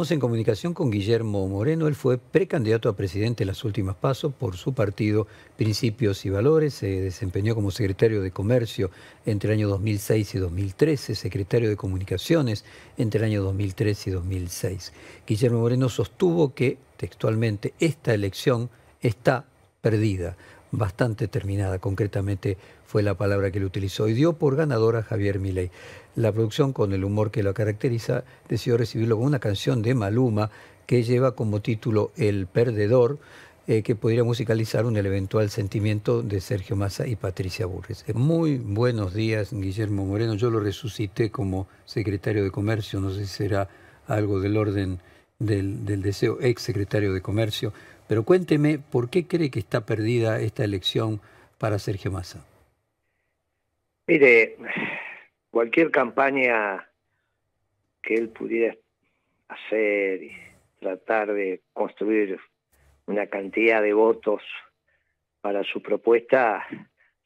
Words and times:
Estamos 0.00 0.12
en 0.12 0.20
comunicación 0.20 0.72
con 0.72 0.90
Guillermo 0.90 1.46
Moreno. 1.46 1.86
Él 1.86 1.94
fue 1.94 2.16
precandidato 2.16 2.88
a 2.88 2.96
presidente 2.96 3.42
en 3.42 3.48
las 3.48 3.64
últimas 3.64 3.96
pasos 3.96 4.32
por 4.32 4.56
su 4.56 4.72
partido 4.72 5.26
Principios 5.58 6.24
y 6.24 6.30
Valores. 6.30 6.72
Se 6.72 7.02
desempeñó 7.02 7.54
como 7.54 7.70
secretario 7.70 8.22
de 8.22 8.30
Comercio 8.30 8.90
entre 9.26 9.52
el 9.52 9.58
año 9.58 9.68
2006 9.68 10.36
y 10.36 10.38
2013, 10.38 11.14
secretario 11.14 11.68
de 11.68 11.76
Comunicaciones 11.76 12.64
entre 12.96 13.18
el 13.18 13.26
año 13.26 13.42
2003 13.42 14.06
y 14.06 14.10
2006. 14.10 14.94
Guillermo 15.26 15.60
Moreno 15.60 15.90
sostuvo 15.90 16.54
que, 16.54 16.78
textualmente, 16.96 17.74
esta 17.78 18.14
elección 18.14 18.70
está 19.02 19.44
perdida, 19.82 20.34
bastante 20.72 21.28
terminada, 21.28 21.78
concretamente 21.78 22.56
fue 22.86 23.02
la 23.02 23.14
palabra 23.14 23.50
que 23.50 23.60
le 23.60 23.66
utilizó, 23.66 24.08
y 24.08 24.14
dio 24.14 24.32
por 24.32 24.56
ganadora 24.56 25.00
a 25.00 25.02
Javier 25.02 25.38
Milei. 25.38 25.70
La 26.16 26.32
producción, 26.32 26.72
con 26.72 26.92
el 26.92 27.04
humor 27.04 27.30
que 27.30 27.42
lo 27.42 27.54
caracteriza, 27.54 28.24
decidió 28.48 28.76
recibirlo 28.76 29.16
con 29.16 29.26
una 29.26 29.38
canción 29.38 29.82
de 29.82 29.94
Maluma 29.94 30.50
que 30.86 31.02
lleva 31.02 31.36
como 31.36 31.60
título 31.60 32.10
El 32.16 32.46
Perdedor, 32.46 33.18
eh, 33.68 33.82
que 33.82 33.94
podría 33.94 34.24
musicalizar 34.24 34.84
un 34.86 34.96
eventual 34.96 35.50
sentimiento 35.50 36.22
de 36.22 36.40
Sergio 36.40 36.74
Massa 36.74 37.06
y 37.06 37.14
Patricia 37.14 37.66
Burres. 37.66 38.04
Eh, 38.08 38.12
muy 38.12 38.58
buenos 38.58 39.14
días, 39.14 39.52
Guillermo 39.52 40.04
Moreno. 40.04 40.34
Yo 40.34 40.50
lo 40.50 40.58
resucité 40.58 41.30
como 41.30 41.68
secretario 41.84 42.42
de 42.42 42.50
Comercio, 42.50 43.00
no 43.00 43.10
sé 43.10 43.20
si 43.20 43.44
será 43.44 43.68
algo 44.08 44.40
del 44.40 44.56
orden 44.56 44.98
del, 45.38 45.84
del 45.84 46.02
deseo, 46.02 46.38
ex 46.40 46.62
secretario 46.62 47.12
de 47.12 47.20
Comercio, 47.20 47.72
pero 48.08 48.24
cuénteme, 48.24 48.80
¿por 48.80 49.08
qué 49.08 49.28
cree 49.28 49.50
que 49.50 49.60
está 49.60 49.86
perdida 49.86 50.40
esta 50.40 50.64
elección 50.64 51.20
para 51.58 51.78
Sergio 51.78 52.10
Massa? 52.10 52.44
Mire, 54.08 54.56
cualquier 55.50 55.90
campaña 55.90 56.88
que 58.02 58.14
él 58.14 58.30
pudiera 58.30 58.74
hacer 59.48 60.22
y 60.22 60.32
tratar 60.78 61.32
de 61.32 61.62
construir 61.72 62.38
una 63.06 63.26
cantidad 63.26 63.82
de 63.82 63.92
votos 63.92 64.42
para 65.40 65.64
su 65.64 65.82
propuesta 65.82 66.66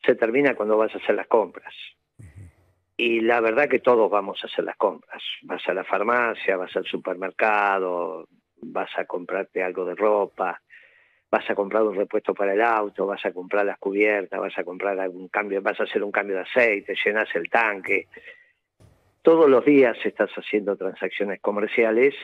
se 0.05 0.15
termina 0.15 0.55
cuando 0.55 0.77
vas 0.77 0.95
a 0.95 0.99
hacer 0.99 1.15
las 1.15 1.27
compras. 1.27 1.75
Y 2.97 3.21
la 3.21 3.41
verdad 3.41 3.69
que 3.69 3.81
todos 3.81 4.11
vamos 4.11 4.39
a 4.43 4.47
hacer 4.47 4.65
las 4.65 4.77
compras. 4.77 5.23
Vas 5.43 5.67
a 5.69 5.75
la 5.75 5.85
farmacia, 5.85 6.57
vas 6.57 6.75
al 6.77 6.85
supermercado, 6.85 8.29
vas 8.63 8.91
a 8.97 9.05
comprarte 9.05 9.63
algo 9.63 9.85
de 9.85 9.95
ropa, 9.95 10.63
vas 11.35 11.51
a 11.51 11.57
comprar 11.57 11.83
un 11.83 11.97
repuesto 11.97 12.33
para 12.33 12.55
el 12.55 12.63
auto, 12.63 13.07
vas 13.07 13.27
a 13.27 13.33
comprar 13.33 13.67
las 13.67 13.77
cubiertas, 13.79 14.39
vas 14.39 14.57
a 14.57 14.63
comprar 14.63 15.01
algún 15.01 15.27
cambio, 15.27 15.61
vas 15.61 15.81
a 15.81 15.83
hacer 15.83 16.05
un 16.05 16.13
cambio 16.13 16.37
de 16.37 16.43
aceite, 16.43 16.95
llenas 17.05 17.29
el 17.35 17.51
tanque. 17.51 18.07
Todos 19.21 19.51
los 19.51 19.65
días 19.65 19.97
estás 20.05 20.31
haciendo 20.37 20.77
transacciones 20.77 21.41
comerciales 21.41 22.15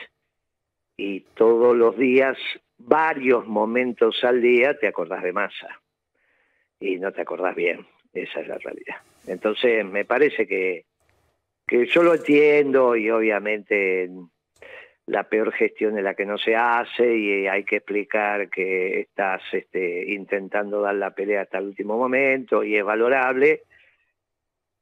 y 0.95 1.19
todos 1.33 1.75
los 1.75 1.97
días, 1.97 2.37
varios 2.77 3.45
momentos 3.47 4.23
al 4.23 4.41
día, 4.41 4.79
te 4.79 4.87
acordás 4.87 5.23
de 5.23 5.33
masa 5.33 5.81
y 6.79 6.97
no 6.97 7.11
te 7.11 7.19
acordás 7.19 7.53
bien. 7.53 7.85
Esa 8.13 8.39
es 8.39 8.47
la 8.47 8.59
realidad. 8.59 8.95
Entonces, 9.27 9.83
me 9.83 10.05
parece 10.05 10.47
que, 10.47 10.85
que 11.67 11.85
yo 11.85 12.01
lo 12.01 12.13
entiendo 12.13 12.95
y 12.95 13.09
obviamente 13.09 14.09
la 15.07 15.23
peor 15.23 15.51
gestión 15.51 15.97
es 15.97 16.03
la 16.03 16.13
que 16.13 16.25
no 16.25 16.37
se 16.37 16.55
hace 16.55 17.15
y 17.15 17.47
hay 17.47 17.63
que 17.63 17.77
explicar 17.77 18.49
que 18.49 19.01
estás 19.01 19.41
este, 19.51 20.11
intentando 20.11 20.81
dar 20.81 20.95
la 20.95 21.11
pelea 21.11 21.41
hasta 21.41 21.57
el 21.57 21.65
último 21.65 21.97
momento 21.97 22.63
y 22.63 22.77
es 22.77 22.83
valorable. 22.83 23.63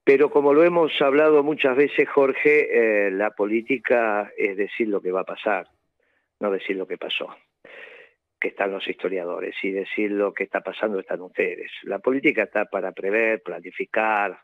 Pero 0.03 0.29
como 0.29 0.53
lo 0.53 0.63
hemos 0.63 0.99
hablado 1.01 1.43
muchas 1.43 1.77
veces, 1.77 2.09
Jorge, 2.09 3.07
eh, 3.07 3.11
la 3.11 3.31
política 3.31 4.31
es 4.37 4.57
decir 4.57 4.87
lo 4.87 5.01
que 5.01 5.11
va 5.11 5.21
a 5.21 5.25
pasar, 5.25 5.67
no 6.39 6.51
decir 6.51 6.75
lo 6.75 6.87
que 6.87 6.97
pasó, 6.97 7.35
que 8.39 8.49
están 8.49 8.71
los 8.71 8.87
historiadores, 8.87 9.55
y 9.61 9.71
decir 9.71 10.11
lo 10.11 10.33
que 10.33 10.45
está 10.45 10.61
pasando 10.61 10.99
están 10.99 11.21
ustedes. 11.21 11.71
La 11.83 11.99
política 11.99 12.43
está 12.43 12.65
para 12.65 12.91
prever, 12.91 13.43
planificar. 13.43 14.39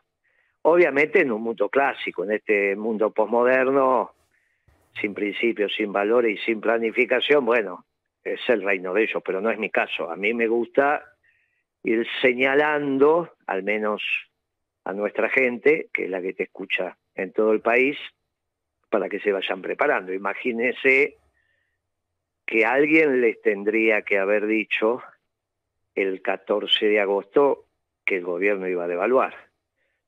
Obviamente 0.62 1.20
en 1.20 1.32
un 1.32 1.42
mundo 1.42 1.68
clásico, 1.68 2.24
en 2.24 2.32
este 2.32 2.76
mundo 2.76 3.10
posmoderno, 3.10 4.12
sin 5.00 5.14
principios, 5.14 5.74
sin 5.74 5.92
valores 5.92 6.38
y 6.38 6.44
sin 6.44 6.60
planificación, 6.60 7.44
bueno, 7.44 7.86
es 8.24 8.40
el 8.48 8.62
reino 8.62 8.92
de 8.92 9.04
ellos, 9.04 9.22
pero 9.24 9.40
no 9.40 9.50
es 9.50 9.58
mi 9.58 9.70
caso. 9.70 10.10
A 10.10 10.16
mí 10.16 10.34
me 10.34 10.48
gusta 10.48 11.04
ir 11.82 12.06
señalando, 12.20 13.34
al 13.46 13.62
menos 13.62 14.02
a 14.84 14.92
nuestra 14.92 15.28
gente, 15.28 15.88
que 15.92 16.04
es 16.04 16.10
la 16.10 16.20
que 16.20 16.32
te 16.32 16.44
escucha 16.44 16.96
en 17.14 17.32
todo 17.32 17.52
el 17.52 17.60
país, 17.60 17.96
para 18.90 19.08
que 19.08 19.20
se 19.20 19.32
vayan 19.32 19.62
preparando. 19.62 20.12
Imagínense 20.12 21.16
que 22.44 22.64
alguien 22.64 23.20
les 23.20 23.40
tendría 23.42 24.02
que 24.02 24.18
haber 24.18 24.46
dicho 24.46 25.02
el 25.94 26.22
14 26.22 26.86
de 26.86 27.00
agosto 27.00 27.66
que 28.04 28.16
el 28.16 28.24
gobierno 28.24 28.68
iba 28.68 28.84
a 28.84 28.88
devaluar. 28.88 29.34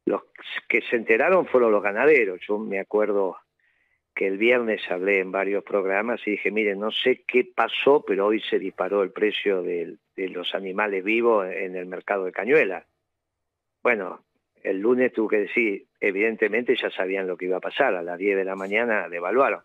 Los 0.04 0.22
que 0.68 0.82
se 0.82 0.96
enteraron 0.96 1.46
fueron 1.46 1.72
los 1.72 1.82
ganaderos. 1.82 2.40
Yo 2.46 2.58
me 2.58 2.78
acuerdo 2.78 3.36
que 4.18 4.26
el 4.26 4.36
viernes 4.36 4.82
hablé 4.90 5.20
en 5.20 5.30
varios 5.30 5.62
programas 5.62 6.20
y 6.26 6.32
dije, 6.32 6.50
miren, 6.50 6.80
no 6.80 6.90
sé 6.90 7.22
qué 7.24 7.44
pasó, 7.44 8.04
pero 8.04 8.26
hoy 8.26 8.40
se 8.40 8.58
disparó 8.58 9.04
el 9.04 9.12
precio 9.12 9.62
de, 9.62 9.96
los 10.16 10.56
animales 10.56 11.04
vivos 11.04 11.46
en 11.46 11.76
el 11.76 11.86
mercado 11.86 12.24
de 12.24 12.32
Cañuela. 12.32 12.84
Bueno, 13.80 14.24
el 14.64 14.80
lunes 14.80 15.12
tuve 15.12 15.36
que 15.36 15.42
decir, 15.42 15.86
evidentemente 16.00 16.74
ya 16.74 16.90
sabían 16.90 17.28
lo 17.28 17.36
que 17.36 17.44
iba 17.44 17.58
a 17.58 17.60
pasar, 17.60 17.94
a 17.94 18.02
las 18.02 18.18
10 18.18 18.38
de 18.38 18.44
la 18.44 18.56
mañana 18.56 19.08
devaluaron. 19.08 19.60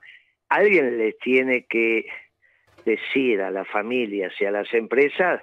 Alguien 0.49 0.99
les 0.99 1.17
tiene 1.17 1.65
que 1.65 2.05
decir 2.85 3.41
a 3.41 3.49
las 3.49 3.67
familias 3.67 4.39
y 4.39 4.45
a 4.45 4.51
las 4.51 4.71
empresas, 4.75 5.41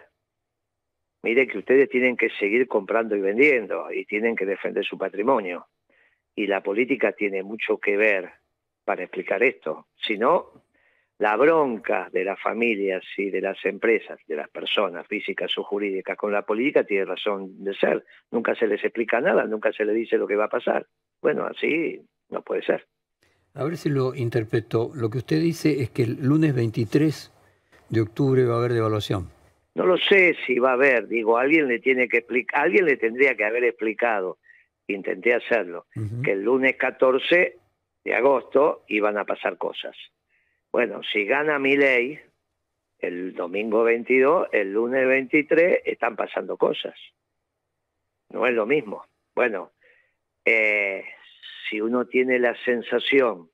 miren 1.24 1.48
que 1.48 1.58
ustedes 1.58 1.88
tienen 1.88 2.16
que 2.16 2.30
seguir 2.38 2.68
comprando 2.68 3.16
y 3.16 3.20
vendiendo 3.20 3.90
y 3.90 4.04
tienen 4.04 4.36
que 4.36 4.46
defender 4.46 4.84
su 4.84 4.96
patrimonio. 4.96 5.66
Y 6.36 6.46
la 6.46 6.62
política 6.62 7.10
tiene 7.10 7.42
mucho 7.42 7.78
que 7.78 7.96
ver 7.96 8.39
para 8.90 9.04
explicar 9.04 9.40
esto, 9.44 9.86
sino 10.04 10.64
la 11.20 11.36
bronca 11.36 12.08
de 12.12 12.24
las 12.24 12.42
familias 12.42 13.04
y 13.16 13.30
de 13.30 13.40
las 13.40 13.64
empresas, 13.64 14.18
de 14.26 14.34
las 14.34 14.50
personas 14.50 15.06
físicas 15.06 15.56
o 15.58 15.62
jurídicas 15.62 16.16
con 16.16 16.32
la 16.32 16.42
política 16.42 16.82
tiene 16.82 17.04
razón 17.04 17.62
de 17.62 17.72
ser. 17.74 18.04
Nunca 18.32 18.56
se 18.56 18.66
les 18.66 18.82
explica 18.82 19.20
nada, 19.20 19.44
nunca 19.44 19.70
se 19.70 19.84
les 19.84 19.94
dice 19.94 20.18
lo 20.18 20.26
que 20.26 20.34
va 20.34 20.46
a 20.46 20.48
pasar. 20.48 20.88
Bueno, 21.22 21.46
así 21.46 22.00
no 22.30 22.42
puede 22.42 22.62
ser. 22.62 22.84
A 23.54 23.62
ver 23.62 23.76
si 23.76 23.90
lo 23.90 24.12
interpreto. 24.12 24.90
Lo 24.92 25.08
que 25.08 25.18
usted 25.18 25.38
dice 25.40 25.82
es 25.82 25.90
que 25.90 26.02
el 26.02 26.20
lunes 26.20 26.52
23 26.52 27.32
de 27.90 28.00
octubre 28.00 28.44
va 28.44 28.54
a 28.54 28.58
haber 28.58 28.72
devaluación. 28.72 29.28
No 29.76 29.86
lo 29.86 29.98
sé 29.98 30.34
si 30.44 30.58
va 30.58 30.70
a 30.70 30.72
haber, 30.72 31.06
digo, 31.06 31.38
alguien 31.38 31.68
le 31.68 31.78
tiene 31.78 32.08
que 32.08 32.16
explicar, 32.16 32.64
alguien 32.64 32.86
le 32.86 32.96
tendría 32.96 33.36
que 33.36 33.44
haber 33.44 33.62
explicado, 33.62 34.38
intenté 34.88 35.32
hacerlo, 35.32 35.86
que 36.24 36.32
el 36.32 36.42
lunes 36.42 36.74
14 36.74 37.59
de 38.10 38.16
agosto 38.16 38.82
iban 38.88 39.18
a 39.18 39.24
pasar 39.24 39.56
cosas. 39.56 39.96
Bueno, 40.72 41.00
si 41.12 41.24
gana 41.26 41.60
mi 41.60 41.76
ley, 41.76 42.18
el 42.98 43.34
domingo 43.34 43.84
22, 43.84 44.48
el 44.50 44.72
lunes 44.72 45.06
23, 45.06 45.82
están 45.84 46.16
pasando 46.16 46.56
cosas. 46.56 46.94
No 48.30 48.48
es 48.48 48.54
lo 48.54 48.66
mismo. 48.66 49.06
Bueno, 49.32 49.70
eh, 50.44 51.04
si 51.68 51.80
uno 51.80 52.06
tiene 52.06 52.40
la 52.40 52.56
sensación 52.64 53.48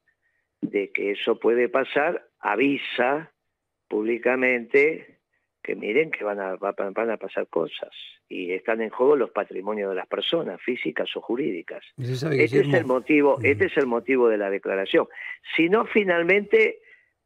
de 0.62 0.91
que 0.91 1.11
eso 1.11 1.39
puede 1.39 1.69
pasar, 1.69 2.27
avisa 2.41 3.34
públicamente 3.89 5.16
que 5.66 5.75
miren 5.75 6.12
que 6.12 6.22
van 6.22 6.38
a, 6.38 6.54
van 6.54 7.10
a 7.10 7.16
pasar 7.16 7.49
cosas 7.49 7.91
y 8.28 8.53
están 8.53 8.81
en 8.81 8.91
juego 8.91 9.16
los 9.16 9.31
patrimonios 9.31 9.91
de 9.91 9.97
las 9.97 10.06
personas, 10.06 10.60
físicas 10.62 11.09
o 11.16 11.21
jurídicas. 11.21 11.84
Este 11.99 12.60
es 12.60 12.72
el 12.72 12.84
motivo, 12.87 13.38
este 13.43 13.66
es 13.66 13.77
el 13.77 13.87
motivo 13.87 14.28
de 14.28 14.38
la 14.38 14.49
declaración. 14.49 15.09
Si 15.56 15.69
no, 15.69 15.84
finalmente 15.87 16.78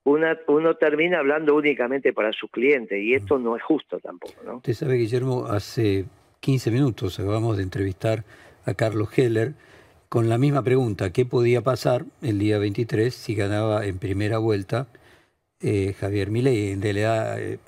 uno 0.05 0.75
termina 0.77 1.19
hablando 1.19 1.55
únicamente 1.55 2.15
para 2.15 2.33
sus 2.33 2.51
clientes 2.51 2.99
y 2.99 3.13
esto 3.13 3.39
no 3.39 3.57
es 3.57 3.63
justo 3.63 4.01
tampoco. 4.01 4.43
¿no? 4.43 4.57
Usted 4.57 4.73
sabe, 4.73 4.95
Guillermo, 4.95 5.45
hace 5.47 6.07
15 6.41 6.71
minutos 6.71 7.21
acabamos 7.21 7.59
de 7.59 7.63
entrevistar 7.63 8.25
a 8.65 8.73
Carlos 8.73 9.17
Heller 9.17 9.53
con 10.09 10.29
la 10.29 10.39
misma 10.39 10.63
pregunta, 10.65 11.13
¿qué 11.13 11.25
podía 11.27 11.61
pasar 11.61 12.05
el 12.23 12.39
día 12.39 12.59
23 12.59 13.15
si 13.15 13.35
ganaba 13.35 13.87
en 13.87 13.99
primera 13.99 14.39
vuelta 14.39 14.89
eh, 15.61 15.95
Javier 16.01 16.31
Milei? 16.31 16.73
En 16.73 16.83
realidad 16.83 17.41
eh, 17.41 17.59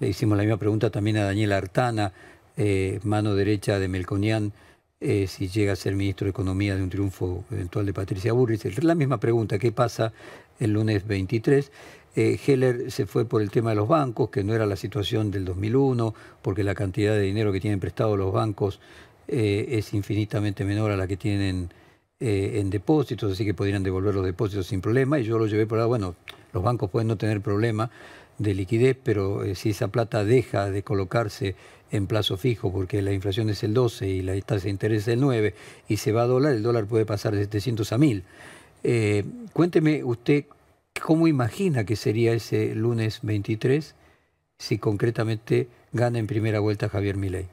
le 0.00 0.08
hicimos 0.08 0.36
la 0.36 0.42
misma 0.42 0.58
pregunta 0.58 0.90
también 0.90 1.18
a 1.18 1.24
Daniel 1.24 1.52
Artana, 1.52 2.12
eh, 2.56 2.98
mano 3.04 3.34
derecha 3.34 3.78
de 3.78 3.88
Melconian, 3.88 4.52
eh, 5.00 5.26
si 5.28 5.48
llega 5.48 5.72
a 5.72 5.76
ser 5.76 5.94
ministro 5.94 6.24
de 6.24 6.30
Economía 6.30 6.74
de 6.74 6.82
un 6.82 6.90
triunfo 6.90 7.44
eventual 7.50 7.86
de 7.86 7.92
Patricia 7.92 8.32
Burris. 8.32 8.82
La 8.82 8.94
misma 8.94 9.18
pregunta, 9.18 9.58
¿qué 9.58 9.70
pasa 9.70 10.12
el 10.58 10.72
lunes 10.72 11.06
23? 11.06 11.70
Eh, 12.16 12.40
Heller 12.44 12.90
se 12.90 13.06
fue 13.06 13.24
por 13.24 13.42
el 13.42 13.50
tema 13.50 13.70
de 13.70 13.76
los 13.76 13.86
bancos, 13.86 14.30
que 14.30 14.42
no 14.42 14.54
era 14.54 14.66
la 14.66 14.76
situación 14.76 15.30
del 15.30 15.44
2001, 15.44 16.14
porque 16.42 16.64
la 16.64 16.74
cantidad 16.74 17.12
de 17.12 17.20
dinero 17.20 17.52
que 17.52 17.60
tienen 17.60 17.80
prestado 17.80 18.16
los 18.16 18.32
bancos 18.32 18.80
es 19.26 19.94
infinitamente 19.94 20.66
menor 20.66 20.90
a 20.90 20.98
la 20.98 21.06
que 21.06 21.16
tienen 21.16 21.72
en 22.20 22.68
depósitos, 22.68 23.32
así 23.32 23.44
que 23.44 23.54
podrían 23.54 23.82
devolver 23.82 24.14
los 24.14 24.24
depósitos 24.24 24.66
sin 24.66 24.82
problema. 24.82 25.18
Y 25.18 25.24
yo 25.24 25.38
lo 25.38 25.46
llevé 25.46 25.66
por 25.66 25.78
ahí, 25.78 25.86
bueno, 25.86 26.14
los 26.52 26.62
bancos 26.62 26.90
pueden 26.90 27.08
no 27.08 27.16
tener 27.16 27.40
problema 27.40 27.90
de 28.38 28.54
liquidez, 28.54 28.96
pero 29.02 29.44
eh, 29.44 29.54
si 29.54 29.70
esa 29.70 29.88
plata 29.88 30.24
deja 30.24 30.70
de 30.70 30.82
colocarse 30.82 31.54
en 31.90 32.06
plazo 32.06 32.36
fijo, 32.36 32.72
porque 32.72 33.02
la 33.02 33.12
inflación 33.12 33.50
es 33.50 33.62
el 33.62 33.74
12 33.74 34.08
y 34.08 34.22
la 34.22 34.38
tasa 34.40 34.64
de 34.64 34.70
interés 34.70 35.02
es 35.02 35.14
el 35.14 35.20
9, 35.20 35.54
y 35.88 35.96
se 35.98 36.12
va 36.12 36.22
a 36.22 36.26
dólar, 36.26 36.54
el 36.54 36.62
dólar 36.62 36.86
puede 36.86 37.06
pasar 37.06 37.34
de 37.34 37.44
700 37.44 37.92
a 37.92 37.98
1000. 37.98 38.24
Eh, 38.82 39.24
cuénteme 39.52 40.02
usted 40.02 40.44
cómo 41.00 41.28
imagina 41.28 41.84
que 41.84 41.96
sería 41.96 42.32
ese 42.32 42.74
lunes 42.74 43.20
23 43.22 43.94
si 44.58 44.78
concretamente 44.78 45.68
gana 45.92 46.18
en 46.18 46.26
primera 46.26 46.60
vuelta 46.60 46.88
Javier 46.88 47.16
Milei. 47.16 47.46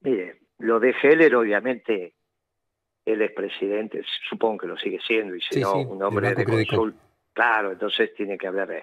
Mire, 0.00 0.36
lo 0.58 0.78
de 0.78 0.94
Heller 1.02 1.34
obviamente 1.36 2.14
él 3.04 3.22
es 3.22 3.32
presidente, 3.32 4.02
supongo 4.28 4.58
que 4.58 4.66
lo 4.66 4.76
sigue 4.76 4.98
siendo, 5.06 5.36
y 5.36 5.40
si 5.40 5.60
no, 5.60 5.80
un 5.80 6.02
hombre 6.02 6.34
de 6.34 6.44
consul, 6.44 6.94
claro, 7.32 7.72
entonces 7.72 8.12
tiene 8.14 8.36
que 8.36 8.48
hablar 8.48 8.68
de 8.68 8.82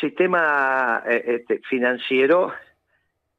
Sistema 0.00 1.02
eh, 1.06 1.22
este, 1.26 1.60
financiero 1.60 2.52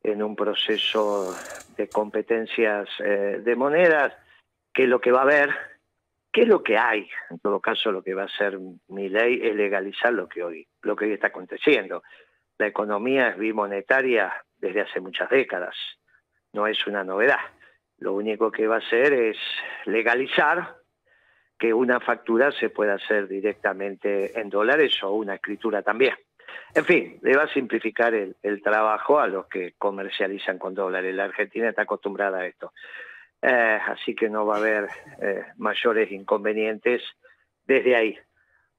en 0.04 0.22
un 0.22 0.36
proceso 0.36 1.36
de 1.76 1.90
competencias 1.90 2.88
eh, 3.00 3.42
de 3.44 3.56
monedas, 3.56 4.14
que 4.74 4.88
lo 4.88 5.00
que 5.00 5.12
va 5.12 5.20
a 5.20 5.24
haber, 5.24 5.50
que 6.32 6.42
es 6.42 6.48
lo 6.48 6.62
que 6.64 6.78
hay, 6.78 7.10
en 7.30 7.40
todo 7.40 7.60
caso 7.60 7.92
lo 7.92 8.04
que 8.04 8.14
va 8.14 8.24
a 8.24 8.26
hacer 8.26 8.60
mi 8.90 9.10
ley 9.10 9.40
es 9.42 9.56
legalizar 9.56 10.14
lo 10.14 10.28
que 10.28 10.44
hoy, 10.44 10.68
lo 10.82 10.96
que 10.96 11.06
hoy 11.06 11.14
está 11.14 11.28
aconteciendo. 11.28 12.04
La 12.58 12.68
economía 12.68 13.30
es 13.30 13.38
bimonetaria 13.38 14.34
desde 14.58 14.82
hace 14.82 15.00
muchas 15.00 15.30
décadas, 15.30 15.76
no 16.54 16.68
es 16.68 16.86
una 16.88 17.04
novedad. 17.04 17.40
Lo 17.98 18.14
único 18.14 18.52
que 18.52 18.68
va 18.68 18.76
a 18.76 18.80
hacer 18.80 19.14
es 19.14 19.38
legalizar 19.86 20.76
que 21.58 21.74
una 21.74 22.00
factura 22.00 22.52
se 22.52 22.70
pueda 22.70 22.96
hacer 22.96 23.28
directamente 23.28 24.40
en 24.40 24.50
dólares 24.50 25.02
o 25.04 25.14
una 25.14 25.36
escritura 25.36 25.82
también. 25.82 26.16
En 26.74 26.86
fin, 26.86 27.19
le 27.22 27.36
va 27.36 27.44
a 27.44 27.54
simplificar 27.54 28.13
el, 28.13 28.62
trabajo 28.62 29.19
a 29.19 29.28
los 29.28 29.48
que 29.48 29.74
comercializan 29.78 30.57
con 30.57 30.74
dólares. 30.74 31.13
La 31.16 31.25
Argentina 31.25 31.69
está 31.69 31.84
acostumbrada 31.84 32.40
a 32.40 32.48
esto. 32.48 32.74
Eh, 33.42 33.80
así 33.88 34.16
que 34.16 34.30
no 34.30 34.46
va 34.46 34.56
a 34.56 34.60
haber 34.60 34.88
eh, 35.22 35.46
mayores 35.57 36.12
inconvenientes 36.12 37.02
desde 37.66 37.96
ahí. 37.96 38.18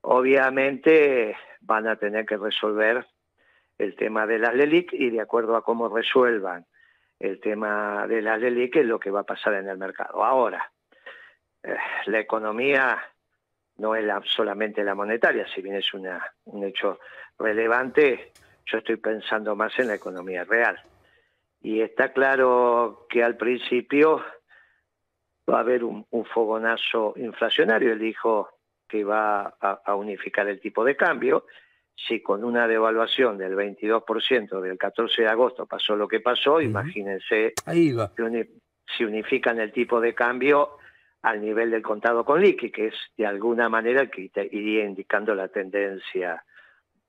Obviamente 0.01 1.35
van 1.61 1.87
a 1.87 1.95
tener 1.95 2.25
que 2.25 2.37
resolver 2.37 3.05
el 3.77 3.95
tema 3.95 4.25
de 4.25 4.39
las 4.39 4.53
LELIC 4.53 4.93
y 4.93 5.09
de 5.09 5.21
acuerdo 5.21 5.55
a 5.55 5.63
cómo 5.63 5.89
resuelvan 5.89 6.65
el 7.19 7.39
tema 7.39 8.05
de 8.07 8.21
las 8.21 8.39
LELIC 8.39 8.77
es 8.77 8.85
lo 8.85 8.99
que 8.99 9.11
va 9.11 9.21
a 9.21 9.25
pasar 9.25 9.55
en 9.55 9.67
el 9.67 9.77
mercado. 9.77 10.23
Ahora, 10.23 10.71
eh, 11.63 11.75
la 12.05 12.19
economía 12.19 12.99
no 13.77 13.95
es 13.95 14.05
solamente 14.25 14.83
la 14.83 14.95
monetaria, 14.95 15.47
si 15.53 15.61
bien 15.61 15.75
es 15.75 15.93
una, 15.93 16.25
un 16.45 16.63
hecho 16.63 16.99
relevante, 17.37 18.31
yo 18.65 18.79
estoy 18.79 18.97
pensando 18.97 19.55
más 19.55 19.77
en 19.79 19.87
la 19.87 19.95
economía 19.95 20.43
real. 20.43 20.79
Y 21.61 21.81
está 21.81 22.13
claro 22.13 23.05
que 23.09 23.23
al 23.23 23.37
principio 23.37 24.23
va 25.49 25.57
a 25.57 25.61
haber 25.61 25.83
un, 25.83 26.05
fogonazo 26.33 27.13
inflacionario. 27.17 27.93
Él 27.93 27.99
dijo 27.99 28.49
que 28.87 29.03
va 29.03 29.55
a, 29.59 29.95
unificar 29.95 30.47
el 30.47 30.59
tipo 30.59 30.83
de 30.83 30.95
cambio. 30.95 31.45
Si 31.95 32.21
con 32.21 32.43
una 32.43 32.67
devaluación 32.67 33.37
del 33.37 33.55
22% 33.55 34.61
del 34.61 34.77
14 34.77 35.23
de 35.23 35.27
agosto 35.27 35.65
pasó 35.65 35.95
lo 35.95 36.07
que 36.07 36.19
pasó, 36.19 36.61
imagínense 36.61 37.53
Ahí 37.65 37.91
va. 37.91 38.11
si 38.95 39.03
unifican 39.03 39.59
el 39.59 39.71
tipo 39.71 39.99
de 39.99 40.13
cambio 40.13 40.77
al 41.21 41.41
nivel 41.41 41.71
del 41.71 41.81
contado 41.81 42.23
con 42.23 42.41
liqui, 42.41 42.71
que 42.71 42.87
es 42.87 42.93
de 43.17 43.25
alguna 43.25 43.69
manera 43.69 44.01
el 44.01 44.09
que 44.09 44.31
iría 44.51 44.85
indicando 44.85 45.33
la 45.35 45.47
tendencia, 45.47 46.43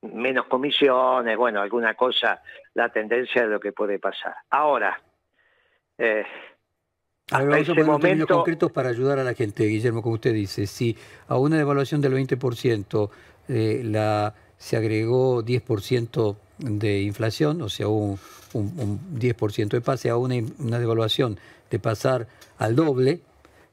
menos 0.02 0.46
comisiones, 0.46 1.36
bueno, 1.36 1.60
alguna 1.60 1.94
cosa, 1.94 2.42
la 2.74 2.88
tendencia 2.88 3.42
de 3.42 3.48
lo 3.48 3.60
que 3.60 3.72
puede 3.72 3.98
pasar. 3.98 4.34
Ahora, 4.50 5.00
eh, 5.98 6.24
hasta 7.30 7.58
ese 7.58 7.84
momento... 7.84 8.26
concretos 8.26 8.72
para 8.72 8.88
ayudar 8.88 9.18
a 9.18 9.24
la 9.24 9.34
gente, 9.34 9.64
Guillermo, 9.66 10.02
como 10.02 10.14
usted 10.14 10.32
dice, 10.32 10.66
si 10.66 10.96
a 11.26 11.36
una 11.36 11.56
devaluación 11.56 12.00
del 12.00 12.14
20% 12.14 13.10
eh, 13.48 13.82
la, 13.84 14.34
se 14.56 14.76
agregó 14.76 15.42
10% 15.44 16.36
de 16.58 17.02
inflación, 17.02 17.60
o 17.62 17.68
sea, 17.68 17.88
un, 17.88 18.18
un, 18.54 19.18
10% 19.18 19.68
de 19.68 19.80
pase 19.80 20.08
a 20.08 20.16
una, 20.16 20.36
una 20.58 20.78
devaluación 20.78 21.38
de 21.70 21.78
pasar 21.78 22.26
al 22.56 22.74
doble, 22.74 23.20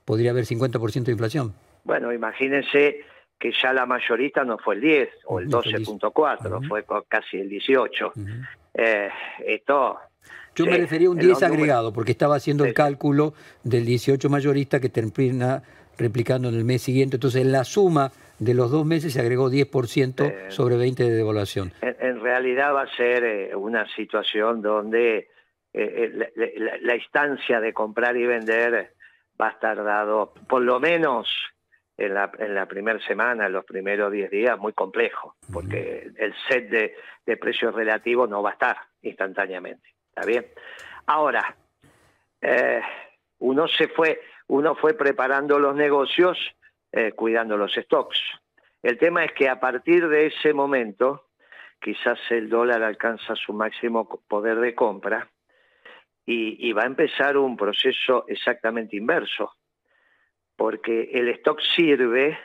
podría 0.06 0.31
haber 0.31 0.46
50% 0.46 1.04
de 1.04 1.12
inflación. 1.12 1.54
Bueno, 1.84 2.13
imagínense 2.13 3.02
que 3.40 3.52
ya 3.52 3.74
la 3.74 3.86
mayorita 3.86 4.44
no 4.44 4.57
fue 4.57 4.75
el 4.75 4.81
10 4.81 5.10
o 5.25 5.40
el 5.40 5.50
12.4, 5.50 6.68
fue 6.68 6.86
casi 7.07 7.38
el 7.38 7.50
18. 7.50 8.13
Eh, 8.75 9.10
esto... 9.46 10.00
Yo 10.56 10.66
me 10.66 10.78
refería 10.78 11.10
a 11.10 11.12
un 11.12 11.18
10 11.18 11.44
agregado, 11.44 11.92
porque 11.92 12.12
estaba 12.12 12.36
haciendo 12.38 12.63
el 12.63 12.74
cálculo 12.74 13.34
del 13.63 13.86
18 13.86 14.30
mayorista 14.30 14.80
que 14.80 14.88
termina 14.88 15.62
replicando 15.98 16.48
en 16.48 16.56
el 16.56 16.63
mes 16.63 16.81
siguiente. 16.81 17.18
Entonces, 17.18 17.42
en 17.42 17.51
la 17.51 17.66
suma 17.66 18.12
de 18.40 18.54
los 18.54 18.72
dos 18.72 18.86
meses 18.86 19.12
se 19.12 19.19
agregó 19.19 19.51
10% 19.51 20.25
eh, 20.25 20.51
sobre 20.51 20.78
20 20.78 21.04
de 21.04 21.12
devaluación. 21.12 21.74
En, 21.81 22.22
realidad 22.22 22.74
va 22.74 22.84
a 22.84 22.96
ser 22.96 23.24
eh, 23.24 23.56
una 23.56 23.86
situación 23.96 24.62
donde 24.62 25.28
la, 25.74 26.96
instancia 26.96 27.60
de 27.60 27.74
comprar 27.74 28.16
y 28.16 28.25
vender 28.25 28.94
va 29.40 29.48
a 29.48 29.52
estar 29.52 29.84
dado, 29.84 30.34
por 30.48 30.62
lo 30.62 30.80
menos 30.80 31.30
en 31.98 32.14
la, 32.14 32.32
en 32.40 32.54
la 32.54 32.66
primera 32.66 33.00
semana, 33.00 33.48
en 33.48 33.54
los 33.54 33.66
primeros 33.66 34.12
10 34.12 34.30
días, 34.30 34.60
muy 34.60 34.74
complejo, 34.74 35.36
porque 35.52 36.12
el 36.18 36.34
set 36.48 36.70
de, 36.70 36.96
de, 37.26 37.38
precios 37.38 37.74
relativos 37.74 38.30
no 38.30 38.42
va 38.42 38.52
a 38.52 38.54
estar 38.54 38.78
instantáneamente. 39.02 39.90
¿Está 40.10 40.26
bien? 40.26 40.46
Ahora, 41.08 41.56
eh, 42.42 42.82
uno 43.40 43.68
se 43.68 43.88
fue, 43.88 44.22
uno 44.48 44.76
fue 44.76 44.94
preparando 44.94 45.60
los 45.60 45.76
negocios, 45.76 46.38
eh, 46.92 47.14
cuidando 47.14 47.58
los 47.58 47.74
stocks. 47.74 48.20
El 48.82 48.98
tema 48.98 49.26
es 49.26 49.32
que 49.34 49.50
a 49.50 49.60
partir 49.60 50.08
de 50.08 50.28
ese 50.28 50.54
momento, 50.54 51.28
quizás 51.80 52.20
el 52.30 52.50
dólar 52.50 52.84
alcanza 52.84 53.36
su 53.36 53.54
máximo 53.54 54.08
poder 54.28 54.60
de 54.60 54.76
compra 54.76 55.30
y, 56.25 56.74
va 56.74 56.83
a 56.83 56.88
empezar 56.88 57.38
un 57.38 57.56
proceso 57.56 58.25
exactamente 58.27 58.95
inverso, 58.95 59.54
porque 60.56 61.12
el 61.13 61.30
stock 61.30 61.60
sirve 61.62 62.38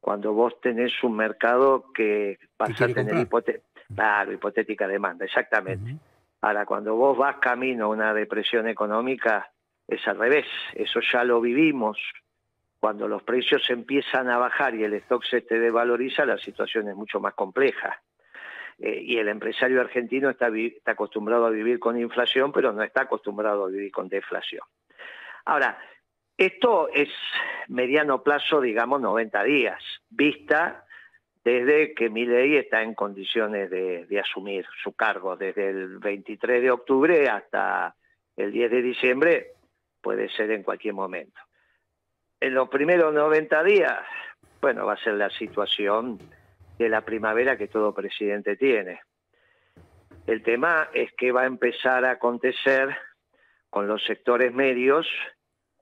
cuando 0.00 0.32
vos 0.32 0.60
tenés 0.60 1.02
un 1.02 1.16
mercado 1.16 1.92
que 1.92 2.38
vas 2.56 2.80
a 2.80 2.88
tener 2.88 3.16
hipotética 3.18 4.86
demanda, 4.86 5.24
exactamente. 5.24 5.96
Ahora, 6.40 6.64
cuando 6.64 6.94
vos 6.94 7.18
vas 7.18 7.36
camino 7.38 7.86
a 7.86 7.88
una 7.88 8.14
depresión 8.14 8.68
económica, 8.68 9.50
es 9.88 10.06
al 10.06 10.18
revés, 10.18 10.46
eso 10.74 11.00
ya 11.12 11.24
lo 11.24 11.40
vivimos. 11.40 11.98
Cuando 12.78 13.08
los 13.08 13.22
precios 13.22 13.68
empiezan 13.70 14.28
a 14.28 14.38
bajar 14.38 14.74
y 14.74 14.84
el 14.84 14.94
stock 14.94 15.24
se 15.24 15.40
te 15.40 15.58
devaloriza, 15.58 16.24
la 16.24 16.38
situación 16.38 16.88
es 16.88 16.94
mucho 16.94 17.18
más 17.18 17.34
compleja. 17.34 18.00
Eh, 18.78 19.00
y 19.02 19.18
el 19.18 19.28
empresario 19.28 19.80
argentino 19.80 20.30
está, 20.30 20.48
está 20.48 20.92
acostumbrado 20.92 21.46
a 21.46 21.50
vivir 21.50 21.78
con 21.78 21.98
inflación, 21.98 22.52
pero 22.52 22.72
no 22.72 22.82
está 22.82 23.02
acostumbrado 23.02 23.64
a 23.64 23.68
vivir 23.68 23.90
con 23.90 24.08
deflación. 24.08 24.62
Ahora, 25.46 25.78
esto 26.36 26.88
es 26.92 27.08
mediano 27.68 28.22
plazo, 28.22 28.60
digamos 28.60 29.00
90 29.00 29.42
días, 29.44 29.82
vista 30.10 30.84
desde 31.46 31.94
que 31.94 32.08
ley 32.08 32.56
está 32.56 32.82
en 32.82 32.94
condiciones 32.94 33.70
de, 33.70 34.20
asumir 34.20 34.66
su 34.82 34.94
cargo, 34.94 35.36
desde 35.36 35.70
el 35.70 35.98
23 35.98 36.60
de 36.60 36.70
octubre 36.72 37.28
hasta 37.28 37.94
el 38.36 38.50
10 38.50 38.70
de 38.72 38.82
diciembre, 38.82 39.52
puede 40.02 40.28
ser 40.28 40.50
en 40.50 40.64
cualquier 40.64 40.94
momento. 40.94 41.40
En 42.40 42.52
los 42.52 42.68
primeros 42.68 43.14
90 43.14 43.62
días, 43.62 44.00
bueno, 44.60 44.86
va 44.86 44.94
a 44.94 45.04
ser 45.04 45.14
la 45.14 45.30
situación 45.30 46.18
de 46.78 46.88
la 46.88 47.02
primavera 47.02 47.56
que 47.56 47.68
todo 47.68 47.94
presidente 47.94 48.56
tiene. 48.56 49.00
El 50.26 50.42
tema 50.42 50.88
es 50.92 51.12
que 51.12 51.32
va 51.32 51.42
a 51.42 51.46
empezar 51.46 52.04
a 52.04 52.12
acontecer 52.12 52.96
con 53.70 53.86
los 53.86 54.04
sectores 54.04 54.52
medios 54.52 55.06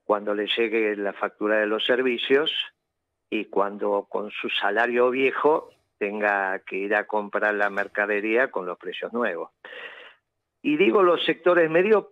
cuando 0.03 0.35
le 0.35 0.47
llegue 0.47 0.95
la 0.95 1.13
factura 1.13 1.57
de 1.57 1.65
los 1.65 1.85
servicios 1.85 2.51
y 3.29 3.45
cuando 3.45 4.07
con 4.09 4.29
su 4.31 4.49
salario 4.49 5.09
viejo 5.09 5.69
tenga 5.97 6.59
que 6.59 6.77
ir 6.77 6.95
a 6.95 7.07
comprar 7.07 7.55
la 7.55 7.69
mercadería 7.69 8.51
con 8.51 8.65
los 8.65 8.77
precios 8.77 9.11
nuevos. 9.13 9.51
Y 10.61 10.77
digo 10.77 11.03
los 11.03 11.23
sectores 11.25 11.69
medios 11.69 12.05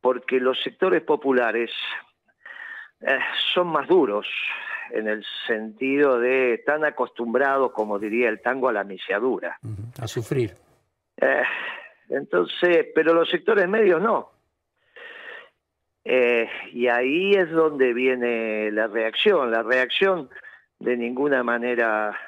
porque 0.00 0.40
los 0.40 0.60
sectores 0.62 1.02
populares 1.02 1.70
eh, 3.00 3.18
son 3.54 3.68
más 3.68 3.86
duros, 3.88 4.26
en 4.90 5.08
el 5.08 5.24
sentido 5.46 6.18
de 6.18 6.62
tan 6.66 6.84
acostumbrados, 6.84 7.72
como 7.72 7.98
diría 7.98 8.28
el 8.28 8.40
tango, 8.40 8.68
a 8.68 8.72
la 8.72 8.84
misiadura. 8.84 9.58
A 10.00 10.06
sufrir. 10.06 10.54
Eh, 11.16 11.42
entonces, 12.08 12.86
pero 12.94 13.14
los 13.14 13.28
sectores 13.30 13.68
medios 13.68 14.02
no. 14.02 14.30
Eh, 16.04 16.48
y 16.72 16.88
ahí 16.88 17.32
es 17.32 17.50
donde 17.50 17.92
viene 17.92 18.70
la 18.72 18.88
reacción. 18.88 19.50
La 19.50 19.62
reacción 19.62 20.28
de 20.78 20.96
ninguna 20.96 21.42
manera 21.42 22.18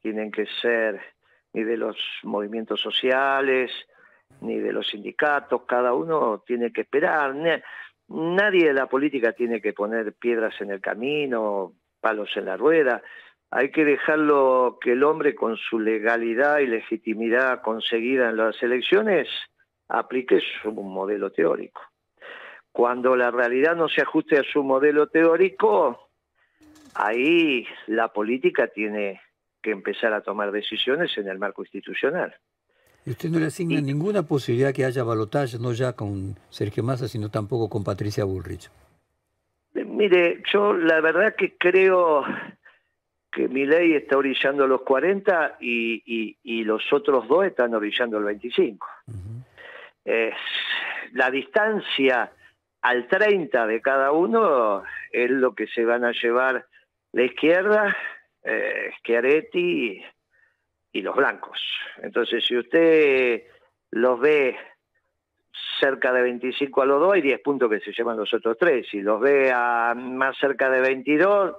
tienen 0.00 0.30
que 0.30 0.46
ser 0.62 1.00
ni 1.52 1.64
de 1.64 1.76
los 1.76 1.96
movimientos 2.22 2.80
sociales, 2.80 3.70
ni 4.40 4.58
de 4.58 4.72
los 4.72 4.88
sindicatos, 4.88 5.62
cada 5.66 5.94
uno 5.94 6.42
tiene 6.46 6.72
que 6.72 6.82
esperar. 6.82 7.34
Nadie 8.08 8.66
de 8.66 8.74
la 8.74 8.86
política 8.86 9.32
tiene 9.32 9.60
que 9.60 9.72
poner 9.72 10.12
piedras 10.14 10.60
en 10.60 10.70
el 10.70 10.80
camino, 10.80 11.72
palos 12.04 12.28
en 12.36 12.44
la 12.44 12.58
rueda. 12.58 13.02
Hay 13.50 13.70
que 13.70 13.86
dejarlo 13.86 14.78
que 14.78 14.92
el 14.92 15.02
hombre 15.02 15.34
con 15.34 15.56
su 15.56 15.80
legalidad 15.80 16.58
y 16.58 16.66
legitimidad 16.66 17.62
conseguida 17.62 18.28
en 18.28 18.36
las 18.36 18.62
elecciones 18.62 19.26
aplique 19.88 20.38
su 20.60 20.70
modelo 20.70 21.32
teórico. 21.32 21.80
Cuando 22.72 23.16
la 23.16 23.30
realidad 23.30 23.74
no 23.74 23.88
se 23.88 24.02
ajuste 24.02 24.36
a 24.38 24.42
su 24.42 24.62
modelo 24.62 25.06
teórico, 25.06 26.10
ahí 26.94 27.66
la 27.86 28.08
política 28.08 28.66
tiene 28.68 29.22
que 29.62 29.70
empezar 29.70 30.12
a 30.12 30.20
tomar 30.20 30.52
decisiones 30.52 31.16
en 31.16 31.28
el 31.28 31.38
marco 31.38 31.62
institucional. 31.62 32.34
¿Y 33.06 33.12
usted 33.12 33.30
no 33.30 33.38
le 33.38 33.46
asigna 33.46 33.80
ninguna 33.80 34.24
posibilidad 34.24 34.74
que 34.74 34.84
haya 34.84 35.04
balotaje, 35.04 35.58
no 35.58 35.72
ya 35.72 35.94
con 35.94 36.36
Sergio 36.50 36.82
Massa, 36.82 37.08
sino 37.08 37.30
tampoco 37.30 37.70
con 37.70 37.82
Patricia 37.82 38.24
Bullrich? 38.24 38.70
Mire, 39.94 40.42
yo 40.52 40.72
la 40.72 41.00
verdad 41.00 41.36
que 41.36 41.56
creo 41.56 42.24
que 43.30 43.48
mi 43.48 43.64
ley 43.64 43.94
está 43.94 44.16
orillando 44.16 44.66
los 44.66 44.82
40 44.82 45.58
y, 45.60 46.64
los 46.64 46.92
otros 46.92 47.28
dos 47.28 47.44
están 47.44 47.74
orillando 47.74 48.18
el 48.18 48.24
25. 48.24 48.88
la 51.12 51.30
distancia 51.30 52.32
al 52.82 53.06
30 53.06 53.66
de 53.68 53.80
cada 53.80 54.10
uno 54.10 54.82
es 55.12 55.30
lo 55.30 55.54
que 55.54 55.68
se 55.68 55.84
van 55.84 56.04
a 56.04 56.12
llevar 56.12 56.66
la 57.12 57.22
izquierda, 57.22 57.96
eh, 58.42 58.90
Schiaretti 58.98 60.04
y 60.92 61.02
los 61.02 61.14
blancos. 61.14 61.60
Entonces, 62.02 62.44
si 62.44 62.56
usted 62.56 63.44
los 63.92 64.18
ve 64.18 64.56
cerca 65.80 66.12
de 66.12 66.22
25 66.22 66.82
a 66.82 66.86
los 66.86 67.00
dos, 67.00 67.12
hay 67.14 67.22
10 67.22 67.40
puntos 67.40 67.70
que 67.70 67.80
se 67.80 67.92
llevan 67.92 68.16
los 68.16 68.32
otros 68.32 68.56
tres. 68.58 68.86
Si 68.90 69.00
los 69.00 69.20
ve 69.20 69.52
a 69.52 69.94
más 69.94 70.36
cerca 70.38 70.70
de 70.70 70.80
22, 70.80 71.56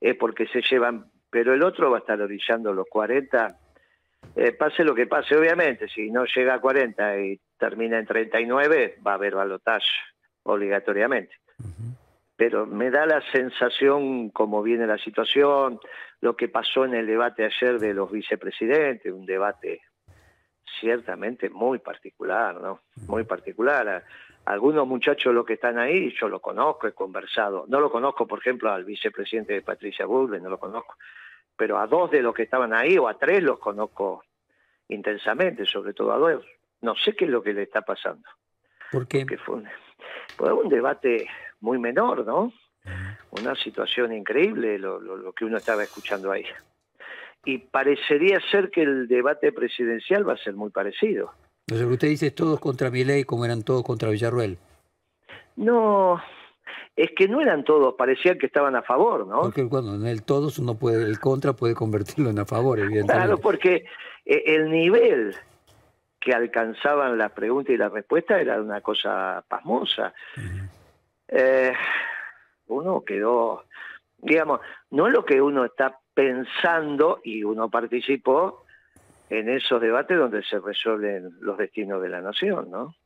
es 0.00 0.16
porque 0.16 0.46
se 0.46 0.62
llevan, 0.62 1.06
pero 1.30 1.54
el 1.54 1.62
otro 1.62 1.90
va 1.90 1.98
a 1.98 2.00
estar 2.00 2.20
orillando 2.20 2.72
los 2.72 2.86
40. 2.88 3.58
Eh, 4.36 4.52
pase 4.52 4.84
lo 4.84 4.94
que 4.94 5.06
pase, 5.06 5.36
obviamente, 5.36 5.88
si 5.88 6.10
no 6.10 6.24
llega 6.24 6.54
a 6.54 6.60
40 6.60 7.20
y 7.20 7.40
termina 7.58 7.98
en 7.98 8.06
39, 8.06 8.98
va 9.06 9.12
a 9.12 9.14
haber 9.14 9.34
balotaje 9.34 9.86
obligatoriamente. 10.44 11.34
Pero 12.36 12.66
me 12.66 12.90
da 12.90 13.04
la 13.06 13.20
sensación, 13.32 14.30
como 14.30 14.62
viene 14.62 14.86
la 14.86 14.98
situación, 14.98 15.80
lo 16.20 16.36
que 16.36 16.48
pasó 16.48 16.84
en 16.84 16.94
el 16.94 17.06
debate 17.06 17.44
ayer 17.44 17.78
de 17.78 17.94
los 17.94 18.10
vicepresidentes, 18.10 19.12
un 19.12 19.26
debate 19.26 19.80
ciertamente 20.80 21.50
muy 21.50 21.78
particular, 21.78 22.60
¿no? 22.60 22.80
Muy 23.06 23.24
particular. 23.24 24.04
Algunos 24.44 24.86
muchachos 24.86 25.34
los 25.34 25.44
que 25.44 25.54
están 25.54 25.78
ahí, 25.78 26.14
yo 26.18 26.28
lo 26.28 26.40
conozco, 26.40 26.86
he 26.86 26.92
conversado. 26.92 27.66
No 27.68 27.80
lo 27.80 27.90
conozco, 27.90 28.26
por 28.26 28.38
ejemplo, 28.38 28.70
al 28.72 28.84
vicepresidente 28.84 29.52
de 29.52 29.62
Patricia 29.62 30.06
Bullrich, 30.06 30.42
no 30.42 30.50
lo 30.50 30.58
conozco. 30.58 30.96
Pero 31.56 31.78
a 31.78 31.86
dos 31.86 32.10
de 32.10 32.22
los 32.22 32.34
que 32.34 32.44
estaban 32.44 32.72
ahí, 32.72 32.96
o 32.98 33.08
a 33.08 33.18
tres, 33.18 33.42
los 33.42 33.58
conozco 33.58 34.24
intensamente, 34.88 35.66
sobre 35.66 35.92
todo 35.92 36.12
a 36.12 36.18
dos. 36.18 36.44
No 36.80 36.94
sé 36.94 37.14
qué 37.14 37.24
es 37.24 37.30
lo 37.30 37.42
que 37.42 37.52
le 37.52 37.62
está 37.62 37.82
pasando. 37.82 38.28
¿Por 38.90 39.06
qué? 39.06 39.26
fue 39.44 39.56
un, 39.56 39.68
fue 40.36 40.52
un 40.52 40.68
debate 40.68 41.28
muy 41.60 41.78
menor, 41.78 42.24
¿no? 42.24 42.52
Una 43.30 43.54
situación 43.54 44.12
increíble 44.14 44.78
lo, 44.78 44.98
lo, 44.98 45.32
que 45.32 45.44
uno 45.44 45.58
estaba 45.58 45.82
escuchando 45.82 46.32
ahí. 46.32 46.44
Y 47.48 47.56
parecería 47.56 48.38
ser 48.50 48.68
que 48.68 48.82
el 48.82 49.08
debate 49.08 49.52
presidencial 49.52 50.28
va 50.28 50.34
a 50.34 50.36
ser 50.36 50.52
muy 50.52 50.68
parecido. 50.68 51.32
O 51.72 51.74
sea, 51.74 51.86
usted 51.86 52.08
dice 52.08 52.30
todos 52.30 52.60
contra 52.60 52.90
ley 52.90 53.24
como 53.24 53.46
eran 53.46 53.62
todos 53.62 53.82
contra 53.84 54.10
Villarruel. 54.10 54.58
No, 55.56 56.20
es 56.94 57.10
que 57.16 57.26
no 57.26 57.40
eran 57.40 57.64
todos, 57.64 57.94
parecían 57.94 58.36
que 58.36 58.44
estaban 58.44 58.76
a 58.76 58.82
favor, 58.82 59.26
¿no? 59.26 59.40
Porque 59.40 59.66
cuando 59.66 59.94
en 59.94 60.06
el 60.06 60.24
todos 60.24 60.58
uno 60.58 60.74
puede, 60.74 61.04
el 61.04 61.20
contra 61.20 61.54
puede 61.54 61.74
convertirlo 61.74 62.28
en 62.28 62.38
a 62.38 62.44
favor, 62.44 62.80
evidentemente. 62.80 63.14
Claro, 63.14 63.38
porque 63.38 63.86
eh, 64.26 64.42
el 64.44 64.68
nivel 64.68 65.34
que 66.20 66.34
alcanzaban 66.34 67.16
la 67.16 67.30
pregunta 67.30 67.72
y 67.72 67.78
la 67.78 67.88
respuesta 67.88 68.38
era 68.38 68.60
una 68.60 68.82
cosa 68.82 69.42
pasmosa. 69.48 70.12
Eh, 71.28 71.72
uno 72.66 73.02
quedó, 73.06 73.64
digamos, 74.18 74.60
no 74.90 75.06
es 75.06 75.14
lo 75.14 75.24
que 75.24 75.40
uno 75.40 75.64
está 75.64 75.98
pensando 76.18 77.20
y 77.22 77.44
uno 77.44 77.70
participó 77.70 78.64
en 79.30 79.48
esos 79.48 79.80
debates 79.80 80.18
donde 80.18 80.42
se 80.42 80.58
resuelven 80.58 81.30
los 81.38 81.56
destinos 81.56 82.02
de 82.02 82.08
la 82.08 82.20
nación, 82.20 82.72
¿no? 82.72 82.96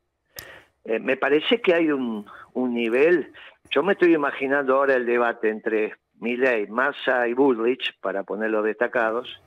Eh, 0.83 0.97
me 0.97 1.15
parece 1.15 1.61
que 1.61 1.75
hay 1.75 1.91
un, 1.91 2.25
nivel, 2.55 3.31
yo 3.69 3.83
me 3.83 3.93
estoy 3.93 4.15
imaginando 4.15 4.77
ahora 4.77 4.95
el 4.95 5.05
debate 5.05 5.49
entre 5.49 5.93
Milley, 6.21 6.65
Massa 6.65 7.27
y 7.27 7.35
Bullrich, 7.35 7.99
para 8.01 8.23
ponerlos 8.23 8.65
destacados, 8.65 9.39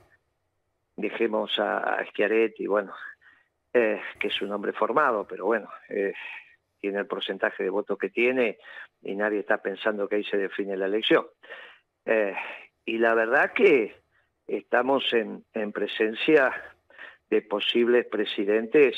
dejemos 0.95 1.59
a, 1.59 2.05
Schiaretti, 2.05 2.67
bueno, 2.67 2.93
eh, 3.73 3.99
que 4.17 4.29
es 4.29 4.41
un 4.41 4.53
hombre 4.53 4.71
formado, 4.71 5.27
pero 5.27 5.45
bueno, 5.45 5.67
eh, 5.89 6.13
tiene 6.79 6.99
el 6.99 7.05
porcentaje 7.05 7.65
de 7.65 7.69
votos 7.69 7.97
que 7.97 8.11
tiene 8.11 8.59
y 9.01 9.13
nadie 9.13 9.39
está 9.39 9.57
pensando 9.57 10.07
que 10.07 10.15
ahí 10.15 10.23
se 10.23 10.37
define 10.37 10.77
la 10.77 10.85
elección. 10.85 11.25
Y 12.87 12.99
la 12.99 13.13
verdad 13.13 13.51
que 13.51 13.97
estamos 14.47 15.03
en, 15.11 15.43
presencia 15.73 16.53
de 17.29 17.41
posibles 17.41 18.05
presidentes 18.05 18.95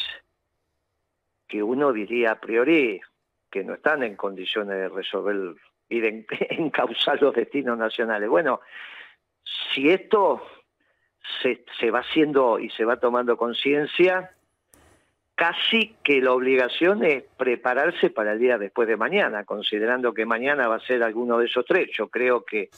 que 1.47 1.63
uno 1.63 1.91
diría 1.91 2.33
a 2.33 2.39
priori 2.39 3.01
que 3.49 3.63
no 3.63 3.73
están 3.73 4.03
en 4.03 4.15
condiciones 4.15 4.77
de 4.77 4.89
resolver 4.89 5.55
y 5.89 6.01
de 6.01 6.23
encauzar 6.51 7.19
los 7.19 7.33
destinos 7.33 7.79
nacionales. 7.79 8.29
Bueno, 8.29 8.61
si 9.73 9.89
esto 9.89 10.39
se, 11.41 11.65
se 11.79 11.89
va 11.89 12.01
haciendo 12.01 12.59
y 12.59 12.69
se 12.69 12.85
va 12.85 12.99
tomando 12.99 13.37
conciencia, 13.37 14.35
casi 15.33 15.95
que 16.03 16.21
la 16.21 16.33
obligación 16.33 17.03
es 17.03 17.23
prepararse 17.37 18.11
para 18.11 18.33
el 18.33 18.39
día 18.39 18.59
después 18.59 18.87
de 18.87 18.97
mañana, 18.97 19.45
considerando 19.45 20.13
que 20.13 20.27
mañana 20.27 20.67
va 20.67 20.75
a 20.75 20.85
ser 20.85 21.01
alguno 21.01 21.39
de 21.39 21.47
esos 21.47 21.65
tres. 21.65 21.89
Yo 21.97 22.07
creo 22.09 22.45
que 22.45 22.69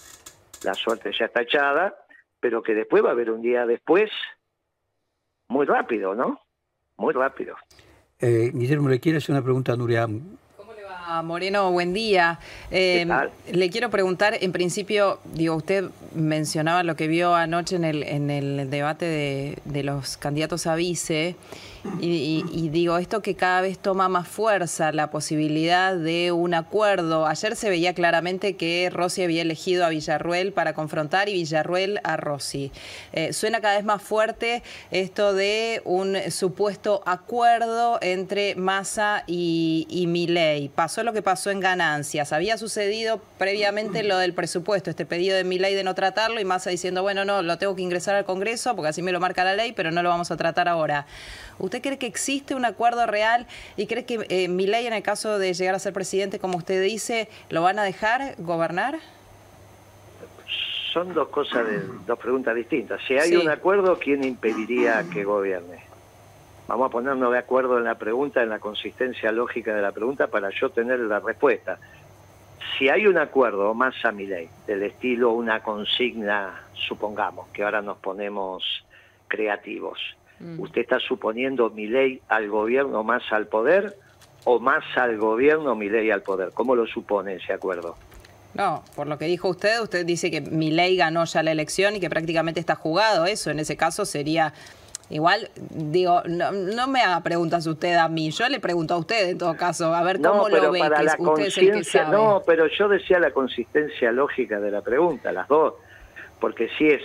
la 0.63 0.73
suerte 0.73 1.11
ya 1.17 1.25
está 1.25 1.41
echada, 1.41 1.95
pero 2.39 2.61
que 2.61 2.73
después 2.73 3.03
va 3.03 3.09
a 3.09 3.11
haber 3.11 3.31
un 3.31 3.41
día 3.41 3.65
después 3.65 4.09
muy 5.47 5.65
rápido, 5.65 6.15
¿no? 6.15 6.39
Muy 6.97 7.13
rápido. 7.13 7.55
Eh, 8.19 8.51
Guillermo, 8.53 8.89
le 8.89 8.99
quiero 8.99 9.17
hacer 9.17 9.33
una 9.33 9.43
pregunta 9.43 9.73
a 9.73 9.75
Nuria. 9.75 10.07
¿Cómo 11.11 11.17
le 11.17 11.17
va, 11.17 11.21
Moreno? 11.23 11.71
Buen 11.71 11.93
día. 11.93 12.39
Eh, 12.71 13.05
le 13.51 13.69
quiero 13.69 13.89
preguntar, 13.89 14.37
en 14.39 14.53
principio, 14.53 15.19
digo, 15.33 15.55
usted 15.55 15.89
mencionaba 16.15 16.83
lo 16.83 16.95
que 16.95 17.07
vio 17.07 17.35
anoche 17.35 17.75
en 17.75 17.83
el, 17.83 18.03
en 18.03 18.29
el 18.29 18.69
debate 18.69 19.05
de, 19.05 19.57
de 19.65 19.83
los 19.83 20.15
candidatos 20.15 20.67
a 20.67 20.75
vice. 20.75 21.35
Y, 21.99 22.69
digo, 22.69 22.99
esto 22.99 23.23
que 23.23 23.33
cada 23.33 23.61
vez 23.61 23.79
toma 23.79 24.07
más 24.07 24.27
fuerza, 24.27 24.91
la 24.91 25.09
posibilidad 25.09 25.95
de 25.95 26.31
un 26.31 26.53
acuerdo. 26.53 27.25
Ayer 27.25 27.55
se 27.55 27.69
veía 27.69 27.95
claramente 27.95 28.55
que 28.55 28.91
Rossi 28.91 29.23
había 29.23 29.41
elegido 29.41 29.83
a 29.83 29.89
Villarruel 29.89 30.53
para 30.53 30.73
confrontar 30.75 31.27
y 31.27 31.33
Villarruel 31.33 31.99
a 32.03 32.17
Rossi. 32.17 32.71
Eh, 33.13 33.33
suena 33.33 33.61
cada 33.61 33.77
vez 33.77 33.83
más 33.83 34.03
fuerte 34.03 34.61
esto 34.91 35.33
de 35.33 35.81
un 35.83 36.17
supuesto 36.29 37.01
acuerdo 37.07 37.97
entre 38.03 38.53
Massa 38.53 39.23
y, 39.25 39.87
y 39.89 40.05
Milei. 40.05 40.69
Pasó 40.69 41.00
lo 41.03 41.13
que 41.13 41.21
pasó 41.21 41.51
en 41.51 41.59
ganancias. 41.59 42.33
Había 42.33 42.57
sucedido 42.57 43.21
previamente 43.37 44.03
lo 44.03 44.17
del 44.17 44.33
presupuesto, 44.33 44.89
este 44.89 45.05
pedido 45.05 45.35
de 45.35 45.43
Milei 45.43 45.75
de 45.75 45.83
no 45.83 45.95
tratarlo 45.95 46.39
y 46.39 46.45
Massa 46.45 46.69
diciendo, 46.69 47.01
bueno, 47.01 47.25
no, 47.25 47.41
lo 47.41 47.57
tengo 47.57 47.75
que 47.75 47.81
ingresar 47.81 48.15
al 48.15 48.25
Congreso 48.25 48.75
porque 48.75 48.89
así 48.89 49.01
me 49.01 49.11
lo 49.11 49.19
marca 49.19 49.43
la 49.43 49.55
ley, 49.55 49.73
pero 49.73 49.91
no 49.91 50.03
lo 50.03 50.09
vamos 50.09 50.31
a 50.31 50.37
tratar 50.37 50.67
ahora. 50.67 51.05
¿Usted 51.59 51.81
cree 51.81 51.97
que 51.97 52.07
existe 52.07 52.55
un 52.55 52.65
acuerdo 52.65 53.05
real 53.05 53.47
y 53.77 53.87
cree 53.87 54.05
que 54.05 54.25
eh, 54.29 54.47
mi 54.47 54.67
ley, 54.67 54.87
en 54.87 54.93
el 54.93 55.03
caso 55.03 55.37
de 55.37 55.53
llegar 55.53 55.75
a 55.75 55.79
ser 55.79 55.93
presidente, 55.93 56.39
como 56.39 56.57
usted 56.57 56.81
dice, 56.83 57.29
lo 57.49 57.61
van 57.61 57.79
a 57.79 57.83
dejar 57.83 58.35
gobernar? 58.37 58.99
Son 60.93 61.13
dos 61.13 61.29
cosas, 61.29 61.65
de, 61.67 61.81
dos 62.05 62.19
preguntas 62.19 62.55
distintas. 62.55 62.99
Si 63.07 63.17
hay 63.17 63.35
un 63.35 63.49
acuerdo, 63.49 63.97
¿quién 63.97 64.23
impediría 64.23 65.05
que 65.13 65.23
gobierne? 65.23 65.90
Vamos 66.71 66.87
a 66.87 66.91
ponernos 66.91 67.31
de 67.31 67.37
acuerdo 67.37 67.77
en 67.77 67.83
la 67.83 67.95
pregunta, 67.95 68.41
en 68.41 68.49
la 68.49 68.59
consistencia 68.59 69.31
lógica 69.31 69.75
de 69.75 69.81
la 69.81 69.91
pregunta 69.91 70.27
para 70.27 70.49
yo 70.49 70.69
tener 70.69 70.99
la 70.99 71.19
respuesta. 71.19 71.77
Si 72.77 72.89
hay 72.89 73.07
un 73.07 73.17
acuerdo 73.17 73.73
más 73.73 73.93
a 74.05 74.11
mi 74.11 74.25
ley, 74.25 74.49
del 74.67 74.83
estilo 74.83 75.31
una 75.31 75.61
consigna, 75.61 76.63
supongamos, 76.73 77.49
que 77.49 77.63
ahora 77.63 77.81
nos 77.81 77.97
ponemos 77.97 78.63
creativos, 79.27 79.99
Mm. 80.41 80.59
¿Usted 80.59 80.81
está 80.81 80.99
suponiendo 80.99 81.69
mi 81.69 81.87
ley 81.87 82.21
al 82.27 82.49
gobierno 82.49 83.03
más 83.03 83.23
al 83.31 83.47
poder 83.47 83.95
o 84.43 84.59
más 84.59 84.83
al 84.95 85.17
gobierno 85.17 85.75
mi 85.75 85.89
ley 85.89 86.09
al 86.09 86.23
poder? 86.23 86.51
¿Cómo 86.53 86.75
lo 86.75 86.87
supone 86.87 87.35
ese 87.35 87.53
acuerdo? 87.53 87.95
No, 88.53 88.83
por 88.95 89.07
lo 89.07 89.17
que 89.17 89.25
dijo 89.25 89.47
usted, 89.47 89.79
usted 89.81 90.05
dice 90.05 90.29
que 90.29 90.41
mi 90.41 90.71
ley 90.71 90.97
ganó 90.97 91.23
ya 91.25 91.41
la 91.43 91.51
elección 91.51 91.95
y 91.95 91.99
que 91.99 92.09
prácticamente 92.09 92.59
está 92.59 92.75
jugado. 92.75 93.25
Eso 93.25 93.49
en 93.49 93.59
ese 93.59 93.77
caso 93.77 94.03
sería 94.03 94.53
Igual, 95.11 95.49
digo, 95.71 96.23
no, 96.25 96.87
me 96.87 97.01
haga 97.01 97.19
preguntas 97.21 97.67
usted 97.67 97.95
a 97.95 98.07
mí, 98.07 98.31
yo 98.31 98.47
le 98.47 98.61
pregunto 98.61 98.93
a 98.93 98.97
usted 98.97 99.31
en 99.31 99.37
todo 99.37 99.57
caso, 99.57 99.93
a 99.93 100.01
ver 100.03 100.21
cómo 100.21 100.47
lo 100.47 100.71
ve, 100.71 100.79
que 100.79 101.21
usted 101.21 101.45
es 101.47 101.57
el 101.57 101.71
que 101.73 101.83
sabe. 101.83 102.15
No, 102.15 102.41
pero 102.45 102.67
yo 102.67 102.87
decía 102.87 103.19
la 103.19 103.31
consistencia 103.31 104.13
lógica 104.13 104.61
de 104.61 104.71
la 104.71 104.81
pregunta, 104.81 105.33
las 105.33 105.49
dos, 105.49 105.73
porque 106.39 106.69
si 106.77 106.87
es 106.87 107.01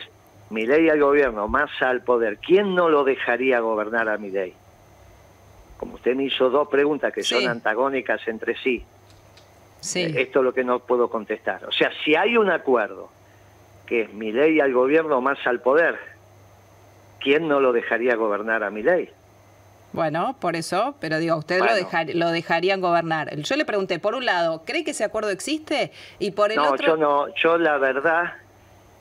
mi 0.51 0.67
ley 0.67 0.89
al 0.89 1.01
gobierno, 1.01 1.49
más 1.49 1.69
al 1.81 2.03
poder, 2.03 2.39
¿quién 2.39 2.77
no 2.77 2.89
lo 2.91 3.03
dejaría 3.03 3.59
gobernar 3.59 4.09
a 4.09 4.19
mi 4.19 4.31
ley? 4.31 4.55
Como 5.77 5.97
usted 5.97 6.15
me 6.15 6.25
hizo 6.25 6.49
dos 6.49 6.69
preguntas 6.69 7.13
que 7.13 7.25
son 7.25 7.49
antagónicas 7.49 8.21
entre 8.29 8.57
sí. 8.57 8.85
Sí. 9.81 10.03
Eh, 10.03 10.23
esto 10.23 10.39
es 10.39 10.45
lo 10.45 10.55
que 10.55 10.63
no 10.63 10.79
puedo 10.79 11.11
contestar. 11.11 11.65
O 11.65 11.73
sea, 11.73 11.91
si 12.05 12.15
hay 12.15 12.37
un 12.37 12.51
acuerdo 12.51 13.11
que 13.85 14.03
es 14.03 14.15
mi 14.15 14.31
ley 14.31 14.61
al 14.61 14.73
gobierno 14.73 15.21
más 15.21 15.45
al 15.45 15.61
poder, 15.61 16.16
¿quién 17.27 17.49
no 17.49 17.59
lo 17.59 17.73
dejaría 17.73 18.15
gobernar 18.15 18.63
a 18.63 18.71
mi 18.71 18.85
ley? 18.85 19.11
Bueno, 19.93 20.37
por 20.39 20.55
eso, 20.55 20.95
pero 21.01 21.19
digo, 21.19 21.35
usted 21.35 21.59
lo, 21.59 21.75
dejar, 21.75 22.07
lo 22.15 22.31
dejarían 22.31 22.81
gobernar. 22.81 23.35
Yo 23.39 23.57
le 23.57 23.65
pregunté, 23.65 23.99
por 23.99 24.15
un 24.15 24.25
lado, 24.25 24.63
¿cree 24.65 24.85
que 24.85 24.93
ese 24.93 25.03
acuerdo 25.03 25.31
existe? 25.31 25.91
Y 26.21 26.31
por 26.31 26.53
el 26.53 26.59
no, 26.59 26.71
otro... 26.71 26.87
yo 26.87 26.97
no, 26.97 27.35
yo 27.35 27.59
la 27.59 27.79
verdad 27.79 28.35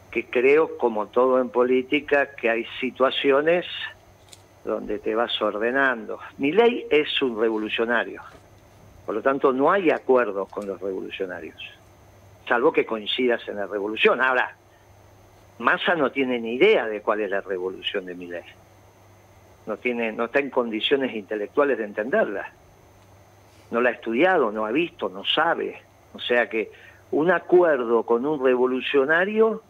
que 0.09 0.25
creo, 0.25 0.75
como 0.79 1.05
todo 1.05 1.39
en 1.39 1.49
política, 1.49 2.31
que 2.35 2.49
hay 2.49 2.65
situaciones 2.79 3.67
donde 4.63 4.97
te 4.97 5.13
vas 5.13 5.39
ordenando. 5.39 6.17
Mi 6.39 6.51
ley 6.51 6.87
es 6.89 7.21
un 7.21 7.39
revolucionario, 7.39 8.23
por 9.05 9.13
lo 9.13 9.21
tanto 9.21 9.53
no 9.53 9.71
hay 9.71 9.91
acuerdos 9.91 10.49
con 10.49 10.65
los 10.65 10.81
revolucionarios, 10.81 11.61
salvo 12.47 12.73
que 12.73 12.87
coincidas 12.87 13.47
en 13.47 13.57
la 13.57 13.67
revolución. 13.67 14.19
Ahora, 14.19 14.55
Massa 15.59 15.95
no 15.95 16.11
tiene 16.11 16.39
ni 16.39 16.55
idea 16.55 16.85
de 16.87 17.01
cuál 17.01 17.21
es 17.21 17.29
la 17.29 17.41
revolución 17.41 18.05
de 18.05 18.15
Milei. 18.15 18.43
No, 19.65 19.77
tiene, 19.77 20.11
no 20.11 20.25
está 20.25 20.39
en 20.39 20.49
condiciones 20.49 21.15
intelectuales 21.15 21.77
de 21.77 21.85
entenderla. 21.85 22.51
No 23.71 23.81
la 23.81 23.89
ha 23.89 23.93
estudiado, 23.93 24.51
no 24.51 24.65
ha 24.65 24.71
visto, 24.71 25.09
no 25.09 25.23
sabe. 25.23 25.81
O 26.13 26.19
sea 26.19 26.49
que 26.49 26.71
un 27.11 27.31
acuerdo 27.31 28.03
con 28.03 28.25
un 28.25 28.43
revolucionario 28.43 29.63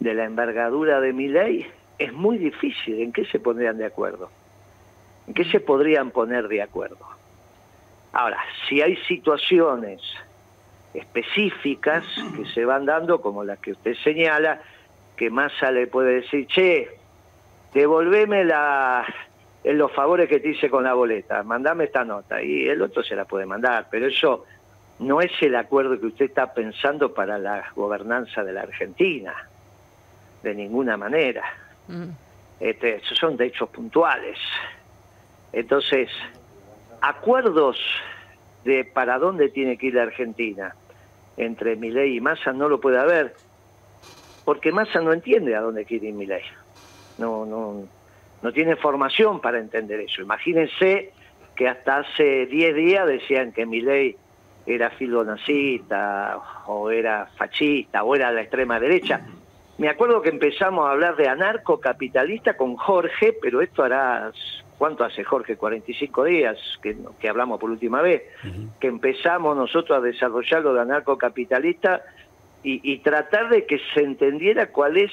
de 0.00 0.14
la 0.14 0.24
envergadura 0.24 1.00
de 1.00 1.12
Milei 1.12 1.66
es 1.98 2.12
muy 2.12 2.38
difícil. 2.38 3.00
¿En 3.00 3.12
qué 3.12 3.24
se 3.26 3.38
pondrían 3.38 3.78
de 3.78 3.86
acuerdo? 3.86 4.30
¿En 5.26 5.34
qué 5.34 5.44
se 5.44 5.60
podrían 5.60 6.10
poner 6.10 6.48
de 6.48 6.60
acuerdo? 6.60 7.06
Ahora, 8.12 8.38
si 8.68 8.82
hay 8.82 8.96
situaciones 9.08 10.00
específicas 10.92 12.04
que 12.36 12.44
se 12.46 12.64
van 12.64 12.84
dando, 12.84 13.20
como 13.20 13.42
las 13.42 13.58
que 13.58 13.72
usted 13.72 13.94
señala, 14.04 14.60
que 15.16 15.30
Massa 15.30 15.70
le 15.70 15.86
puede 15.86 16.22
decir, 16.22 16.46
che, 16.46 16.88
devolveme 17.72 18.44
la, 18.44 19.04
en 19.62 19.78
los 19.78 19.92
favores 19.92 20.28
que 20.28 20.40
te 20.40 20.50
hice 20.50 20.68
con 20.68 20.84
la 20.84 20.94
boleta, 20.94 21.42
mandame 21.42 21.84
esta 21.84 22.04
nota, 22.04 22.42
y 22.42 22.68
el 22.68 22.82
otro 22.82 23.02
se 23.02 23.16
la 23.16 23.24
puede 23.24 23.46
mandar, 23.46 23.88
pero 23.90 24.06
eso 24.06 24.44
no 24.98 25.20
es 25.20 25.30
el 25.40 25.56
acuerdo 25.56 25.98
que 25.98 26.06
usted 26.06 26.26
está 26.26 26.52
pensando 26.52 27.12
para 27.12 27.38
la 27.38 27.64
gobernanza 27.74 28.44
de 28.44 28.52
la 28.52 28.62
Argentina, 28.62 29.34
de 30.42 30.54
ninguna 30.54 30.96
manera. 30.96 31.42
Mm. 31.88 32.10
Este, 32.60 32.96
esos 32.96 33.18
son 33.18 33.36
de 33.36 33.46
hechos 33.46 33.68
puntuales. 33.70 34.38
Entonces, 35.52 36.08
acuerdos 37.00 37.78
de 38.64 38.84
para 38.84 39.18
dónde 39.18 39.48
tiene 39.48 39.76
que 39.76 39.86
ir 39.86 39.94
la 39.94 40.04
Argentina 40.04 40.74
entre 41.36 41.76
Milei 41.76 42.16
y 42.16 42.20
Massa 42.20 42.52
no 42.52 42.68
lo 42.68 42.80
puede 42.80 42.98
haber 42.98 43.34
porque 44.44 44.72
Massa 44.72 45.00
no 45.00 45.12
entiende 45.12 45.54
a 45.54 45.60
dónde 45.60 45.84
quiere 45.84 46.08
ir 46.08 46.14
Milei. 46.14 46.42
No, 47.18 47.46
no, 47.46 47.84
no 48.42 48.52
tiene 48.52 48.76
formación 48.76 49.40
para 49.40 49.58
entender 49.58 50.00
eso. 50.00 50.22
Imagínense 50.22 51.12
que 51.54 51.68
hasta 51.68 51.98
hace 51.98 52.46
10 52.46 52.74
días 52.74 53.06
decían 53.06 53.52
que 53.52 53.66
Milei 53.66 54.16
era 54.66 54.90
filonacista 54.90 56.38
o 56.66 56.90
era 56.90 57.26
fascista 57.36 58.02
o 58.02 58.14
era 58.14 58.32
la 58.32 58.42
extrema 58.42 58.80
derecha. 58.80 59.20
Me 59.76 59.88
acuerdo 59.88 60.22
que 60.22 60.28
empezamos 60.28 60.86
a 60.86 60.92
hablar 60.92 61.16
de 61.16 61.28
anarcocapitalista 61.28 62.56
con 62.56 62.76
Jorge, 62.76 63.36
pero 63.42 63.60
esto 63.60 63.82
hará, 63.82 64.30
¿cuánto 64.78 65.04
hace 65.04 65.24
Jorge? 65.24 65.56
45 65.56 66.24
días 66.24 66.56
que, 66.80 66.96
que 67.18 67.28
hablamos 67.28 67.58
por 67.58 67.70
última 67.70 68.00
vez, 68.00 68.22
que 68.78 68.86
empezamos 68.86 69.56
nosotros 69.56 69.98
a 69.98 70.00
desarrollar 70.00 70.62
lo 70.62 70.74
de 70.74 70.80
anarcocapitalista 70.82 72.02
y, 72.64 72.98
tratar 72.98 73.50
de 73.50 73.66
que 73.66 73.78
se 73.92 74.00
entendiera 74.00 74.68
cuál 74.68 74.96
es 74.96 75.12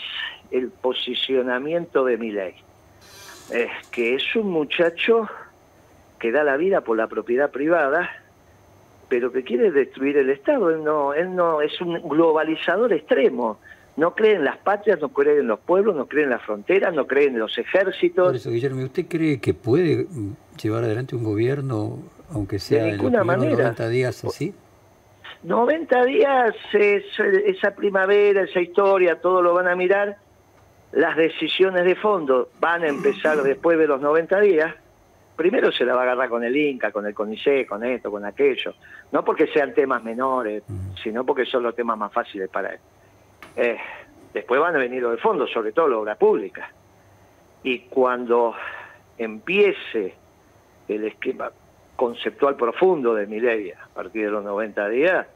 el 0.52 0.70
posicionamiento 0.70 2.06
de 2.06 2.18
mi 2.18 2.32
ley. 2.32 2.56
Es 3.52 3.70
que 3.90 4.16
es 4.16 4.36
un 4.38 4.50
muchacho 4.50 5.28
que 6.18 6.32
da 6.32 6.46
la 6.46 6.56
vida 6.56 6.82
por 6.82 6.96
la 6.96 7.08
propiedad 7.08 7.52
privada, 7.52 8.10
pero 9.10 9.34
que 9.34 9.44
quiere 9.44 9.72
destruir 9.72 10.16
el 10.18 10.30
Estado. 10.30 10.70
Él 10.70 10.84
no, 10.84 11.14
él 11.14 11.36
no 11.36 11.62
es 11.62 11.82
un 11.82 12.02
globalizador 12.08 12.94
extremo. 12.94 13.60
No 13.98 14.16
cree 14.16 14.36
en 14.36 14.46
las 14.46 14.58
patrias, 14.58 15.02
no 15.02 15.10
cree 15.10 15.40
en 15.40 15.48
los 15.48 15.60
pueblos, 15.60 15.94
no 15.94 16.08
cree 16.08 16.24
en 16.24 16.30
las 16.30 16.42
fronteras, 16.44 16.94
no 16.94 17.06
cree 17.06 17.28
en 17.28 17.38
los 17.38 17.58
ejércitos. 17.58 18.28
Por 18.28 18.36
eso, 18.38 18.50
Guillermo, 18.50 18.82
¿usted 18.84 19.06
cree 19.08 19.42
que 19.42 19.54
puede 19.54 20.08
llevar 20.62 20.86
adelante 20.86 21.18
un 21.18 21.26
gobierno, 21.26 22.00
aunque 22.30 22.60
sea 22.60 22.86
de 22.86 22.92
ninguna 22.94 23.22
en 23.22 23.28
los 23.28 23.38
manera. 23.38 23.64
90 23.64 23.90
días 23.90 24.24
así? 24.24 24.54
90 25.44 26.06
días, 26.06 26.56
es, 26.72 27.04
esa 27.20 27.72
primavera, 27.72 28.44
esa 28.44 28.60
historia, 28.60 29.20
todo 29.20 29.42
lo 29.42 29.54
van 29.54 29.68
a 29.68 29.76
mirar. 29.76 30.18
Las 30.92 31.16
decisiones 31.16 31.86
de 31.86 31.96
fondo 31.96 32.50
van 32.60 32.84
a 32.84 32.88
empezar 32.88 33.42
después 33.42 33.78
de 33.78 33.88
los 33.88 34.02
90 34.02 34.40
días. 34.42 34.76
Primero 35.36 35.72
se 35.72 35.86
la 35.86 35.96
va 35.96 36.02
a 36.02 36.04
agarrar 36.04 36.30
con 36.30 36.44
el 36.44 36.56
Inca, 36.56 36.92
con 36.92 37.08
el 37.08 37.16
CONICE, 37.16 37.66
con 37.66 37.84
esto, 37.84 38.12
con 38.12 38.24
aquello. 38.26 38.76
No 39.12 39.24
porque 39.26 39.48
sean 39.48 39.74
temas 39.74 40.04
menores, 40.04 40.64
sino 41.02 41.26
porque 41.26 41.46
son 41.46 41.64
los 41.64 41.76
temas 41.76 41.98
más 41.98 42.14
fáciles 42.14 42.50
para 42.50 42.74
él. 42.74 42.80
Eh, 43.56 43.78
después 44.34 44.62
van 44.62 44.76
a 44.76 44.80
venir 44.80 45.02
los 45.02 45.14
de 45.14 45.18
fondo, 45.18 45.48
sobre 45.48 45.72
todo 45.72 45.88
la 45.88 45.98
obra 45.98 46.16
pública. 46.16 46.70
Y 47.64 47.80
cuando 47.80 48.54
empiece 49.18 50.14
el 50.88 51.06
esquema 51.06 51.52
conceptual 52.02 52.56
profundo 52.56 53.14
de 53.14 53.28
ley 53.28 53.70
a 53.70 53.88
partir 53.94 54.26
de 54.26 54.32
los 54.32 54.44
90 54.44 54.90
días, 54.90 55.28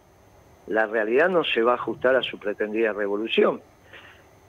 la 0.65 0.87
realidad 0.87 1.29
no 1.29 1.43
se 1.43 1.61
va 1.61 1.73
a 1.73 1.75
ajustar 1.75 2.15
a 2.15 2.23
su 2.23 2.39
pretendida 2.39 2.91
revolución. 2.91 3.61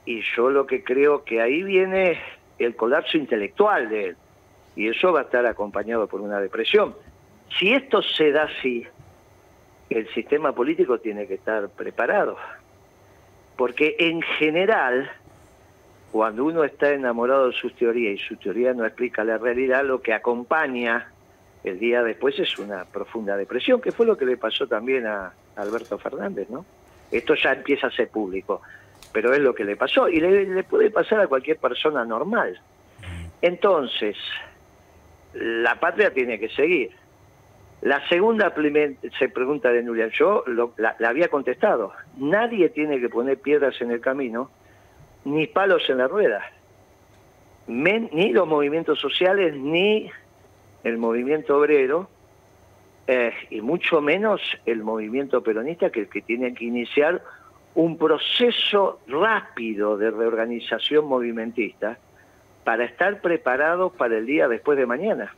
Y 0.03 0.23
yo 0.35 0.49
lo 0.49 0.65
que 0.65 0.83
creo 0.83 1.23
que 1.23 1.43
ahí 1.43 1.61
viene 1.61 2.17
el 2.57 2.75
colapso 2.75 3.19
intelectual 3.19 3.89
de 3.89 4.05
él, 4.05 4.17
y 4.75 4.87
eso 4.87 5.13
va 5.13 5.19
a 5.19 5.23
estar 5.25 5.45
acompañado 5.45 6.07
por 6.07 6.21
una 6.21 6.39
depresión. 6.39 6.95
Si 7.59 7.71
esto 7.71 8.01
se 8.01 8.31
da 8.31 8.45
así, 8.45 8.83
el 9.91 10.11
sistema 10.15 10.53
político 10.53 10.97
tiene 10.97 11.27
que 11.27 11.35
estar 11.35 11.69
preparado, 11.69 12.35
porque 13.57 13.95
en 13.99 14.23
general, 14.23 15.07
cuando 16.11 16.45
uno 16.45 16.63
está 16.63 16.89
enamorado 16.89 17.51
de 17.51 17.53
sus 17.53 17.75
teorías 17.75 18.19
y 18.19 18.23
su 18.27 18.37
teoría 18.37 18.73
no 18.73 18.87
explica 18.87 19.23
la 19.23 19.37
realidad, 19.37 19.85
lo 19.85 20.01
que 20.01 20.15
acompaña 20.15 21.11
el 21.63 21.79
día 21.79 22.03
después 22.03 22.37
es 22.39 22.57
una 22.59 22.85
profunda 22.85 23.35
depresión, 23.35 23.81
que 23.81 23.91
fue 23.91 24.05
lo 24.05 24.17
que 24.17 24.25
le 24.25 24.37
pasó 24.37 24.67
también 24.67 25.05
a 25.05 25.33
Alberto 25.55 25.97
Fernández, 25.97 26.49
¿no? 26.49 26.65
Esto 27.11 27.35
ya 27.35 27.53
empieza 27.53 27.87
a 27.87 27.91
ser 27.91 28.09
público, 28.09 28.61
pero 29.11 29.33
es 29.33 29.39
lo 29.39 29.55
que 29.55 29.63
le 29.63 29.75
pasó 29.75 30.09
y 30.09 30.19
le, 30.19 30.63
puede 30.63 30.91
pasar 30.91 31.21
a 31.21 31.27
cualquier 31.27 31.57
persona 31.57 32.03
normal. 32.05 32.59
Entonces, 33.41 34.17
la 35.33 35.79
patria 35.79 36.13
tiene 36.13 36.39
que 36.39 36.49
seguir. 36.49 36.91
La 37.81 38.05
segunda 38.09 38.53
se 39.19 39.29
pregunta 39.29 39.71
de 39.71 39.83
Nuria, 39.83 40.07
yo 40.07 40.43
la, 40.77 40.95
había 41.07 41.27
contestado, 41.29 41.93
nadie 42.17 42.69
tiene 42.69 42.99
que 42.99 43.07
poner 43.07 43.37
piedras 43.37 43.79
en 43.81 43.91
el 43.91 44.01
camino, 44.01 44.49
ni 45.25 45.45
palos 45.45 45.87
en 45.89 45.99
la 45.99 46.07
rueda, 46.07 46.41
ni 47.67 48.33
los 48.33 48.47
movimientos 48.47 48.99
sociales, 48.99 49.55
ni 49.55 50.09
el 50.87 50.97
movimiento 50.97 51.57
obrero 51.57 52.09
eh, 53.07 53.31
y 53.49 53.61
mucho 53.61 54.01
menos 54.01 54.41
el 54.65 54.83
movimiento 54.83 55.41
peronista 55.41 55.89
que, 55.89 56.07
que 56.07 56.21
tiene 56.21 56.53
que 56.53 56.65
iniciar 56.65 57.21
un 57.75 57.97
proceso 57.97 58.99
rápido 59.07 59.97
de 59.97 60.11
reorganización 60.11 61.05
movimentista 61.05 61.97
para 62.63 62.85
estar 62.85 63.21
preparados 63.21 63.93
para 63.93 64.17
el 64.17 64.25
día 64.25 64.47
después 64.47 64.77
de 64.77 64.85
mañana. 64.85 65.33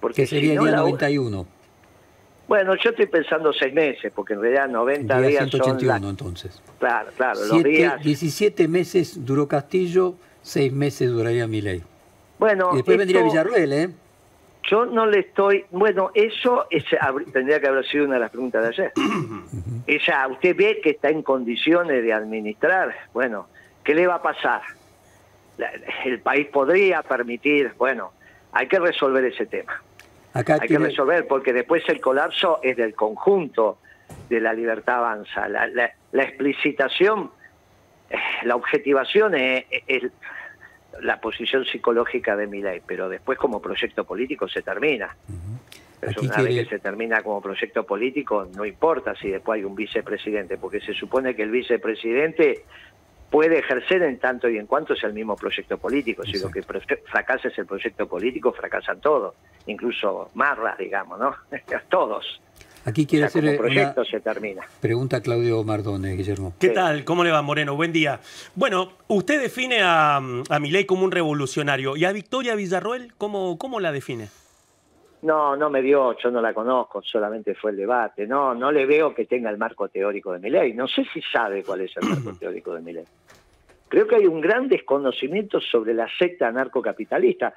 Porque 0.00 0.26
sería 0.26 0.54
el 0.54 0.60
día 0.60 0.76
91. 0.76 1.46
Bueno, 2.48 2.74
yo 2.74 2.90
estoy 2.90 3.06
pensando 3.06 3.52
seis 3.52 3.72
meses, 3.72 4.12
porque 4.14 4.34
en 4.34 4.40
realidad 4.40 4.68
90 4.68 5.20
días 5.20 5.48
181 5.50 6.10
entonces. 6.10 6.60
Claro, 6.80 7.10
claro, 7.16 7.40
los 7.46 7.62
días... 7.62 8.02
17 8.02 8.66
meses 8.66 9.24
duró 9.24 9.46
Castillo, 9.46 10.16
seis 10.42 10.72
meses 10.72 11.10
duraría 11.10 11.46
Milei. 11.46 11.82
Bueno, 12.40 12.70
y 12.72 12.76
después 12.76 12.98
vendría 12.98 13.22
Villarruel, 13.22 13.72
¿eh? 13.72 13.90
Yo 14.68 14.86
no 14.86 15.06
le 15.06 15.20
estoy, 15.20 15.64
bueno, 15.70 16.10
eso 16.14 16.66
tendría 17.32 17.60
que 17.60 17.68
haber 17.68 17.86
sido 17.86 18.04
una 18.04 18.14
de 18.14 18.20
las 18.20 18.30
preguntas 18.30 18.62
de 18.62 18.68
ayer. 18.68 18.92
Ella, 19.86 20.28
usted 20.28 20.56
ve 20.56 20.80
que 20.82 20.90
está 20.90 21.08
en 21.08 21.22
condiciones 21.22 22.02
de 22.02 22.12
administrar, 22.12 22.94
bueno, 23.12 23.48
¿qué 23.82 23.94
le 23.94 24.06
va 24.06 24.16
a 24.16 24.22
pasar? 24.22 24.62
el 26.04 26.20
país 26.20 26.46
podría 26.48 27.02
permitir, 27.02 27.72
bueno, 27.76 28.12
hay 28.52 28.66
que 28.66 28.78
resolver 28.78 29.24
ese 29.24 29.46
tema. 29.46 29.82
Acá 30.32 30.58
hay 30.60 30.68
que 30.68 30.78
resolver 30.78 31.26
porque 31.26 31.52
después 31.52 31.82
el 31.88 32.00
colapso 32.00 32.60
es 32.62 32.76
del 32.76 32.94
conjunto 32.94 33.78
de 34.28 34.40
la 34.40 34.52
libertad 34.52 34.98
avanza. 34.98 35.48
La, 35.48 35.92
explicitación, 36.12 37.30
eh, 38.08 38.16
la 38.44 38.56
objetivación 38.56 39.34
es, 39.34 39.64
la 41.00 41.20
posición 41.20 41.64
psicológica 41.64 42.36
de 42.36 42.46
mi 42.46 42.60
ley, 42.60 42.80
pero 42.86 43.08
después 43.08 43.38
como 43.38 43.60
proyecto 43.60 44.04
político 44.04 44.48
se 44.48 44.62
termina. 44.62 45.16
una 46.20 46.42
vez 46.42 46.64
que 46.64 46.76
se 46.76 46.78
termina 46.78 47.22
como 47.22 47.40
proyecto 47.40 47.84
político, 47.84 48.48
no 48.54 48.64
importa 48.64 49.14
si 49.14 49.30
después 49.30 49.58
hay 49.58 49.64
un 49.64 49.74
vicepresidente, 49.74 50.58
porque 50.58 50.80
se 50.80 50.94
supone 50.94 51.34
que 51.34 51.42
el 51.42 51.50
vicepresidente 51.50 52.64
puede 53.30 53.58
ejercer 53.60 54.02
en 54.02 54.18
tanto 54.18 54.48
y 54.48 54.58
en 54.58 54.66
cuanto 54.66 54.96
sea 54.96 55.08
el 55.08 55.14
mismo 55.14 55.36
proyecto 55.36 55.78
político. 55.78 56.24
Si 56.24 56.38
lo 56.38 56.50
que 56.50 56.62
fracasa 56.62 57.48
es 57.48 57.58
el 57.58 57.66
proyecto 57.66 58.08
político, 58.08 58.52
fracasan 58.52 59.00
todos, 59.00 59.34
incluso 59.66 60.30
Marra, 60.34 60.74
digamos, 60.78 61.18
¿no? 61.18 61.34
todos. 61.88 62.40
Aquí 62.84 63.06
quiere 63.06 63.26
hacer 63.26 63.44
el 63.44 63.58
proyecto 63.58 64.04
se 64.04 64.20
termina. 64.20 64.62
Pregunta 64.80 65.20
Claudio 65.20 65.62
Mardone, 65.64 66.16
Guillermo. 66.16 66.54
¿Qué 66.58 66.70
tal? 66.70 67.04
¿Cómo 67.04 67.24
le 67.24 67.30
va, 67.30 67.42
Moreno? 67.42 67.76
Buen 67.76 67.92
día. 67.92 68.20
Bueno, 68.54 68.92
usted 69.08 69.40
define 69.40 69.82
a, 69.82 70.16
a 70.16 70.58
Milei 70.58 70.86
como 70.86 71.04
un 71.04 71.10
revolucionario. 71.10 71.96
¿Y 71.96 72.04
a 72.04 72.12
Victoria 72.12 72.54
Villarroel 72.54 73.12
cómo, 73.18 73.58
cómo 73.58 73.80
la 73.80 73.92
define? 73.92 74.28
No, 75.22 75.54
no 75.54 75.68
me 75.68 75.82
dio, 75.82 76.16
yo 76.18 76.30
no 76.30 76.40
la 76.40 76.54
conozco, 76.54 77.02
solamente 77.02 77.54
fue 77.54 77.72
el 77.72 77.76
debate. 77.76 78.26
No, 78.26 78.54
no 78.54 78.72
le 78.72 78.86
veo 78.86 79.14
que 79.14 79.26
tenga 79.26 79.50
el 79.50 79.58
marco 79.58 79.88
teórico 79.88 80.32
de 80.32 80.38
mi 80.38 80.48
ley. 80.48 80.72
No 80.72 80.88
sé 80.88 81.04
si 81.12 81.20
sabe 81.20 81.62
cuál 81.62 81.82
es 81.82 81.94
el 81.96 82.08
marco 82.08 82.32
teórico 82.40 82.74
de 82.74 82.80
mi 82.80 82.92
ley. 82.94 83.04
Creo 83.88 84.06
que 84.06 84.16
hay 84.16 84.26
un 84.26 84.40
gran 84.40 84.68
desconocimiento 84.68 85.60
sobre 85.60 85.92
la 85.92 86.08
secta 86.18 86.48
anarcocapitalista, 86.48 87.52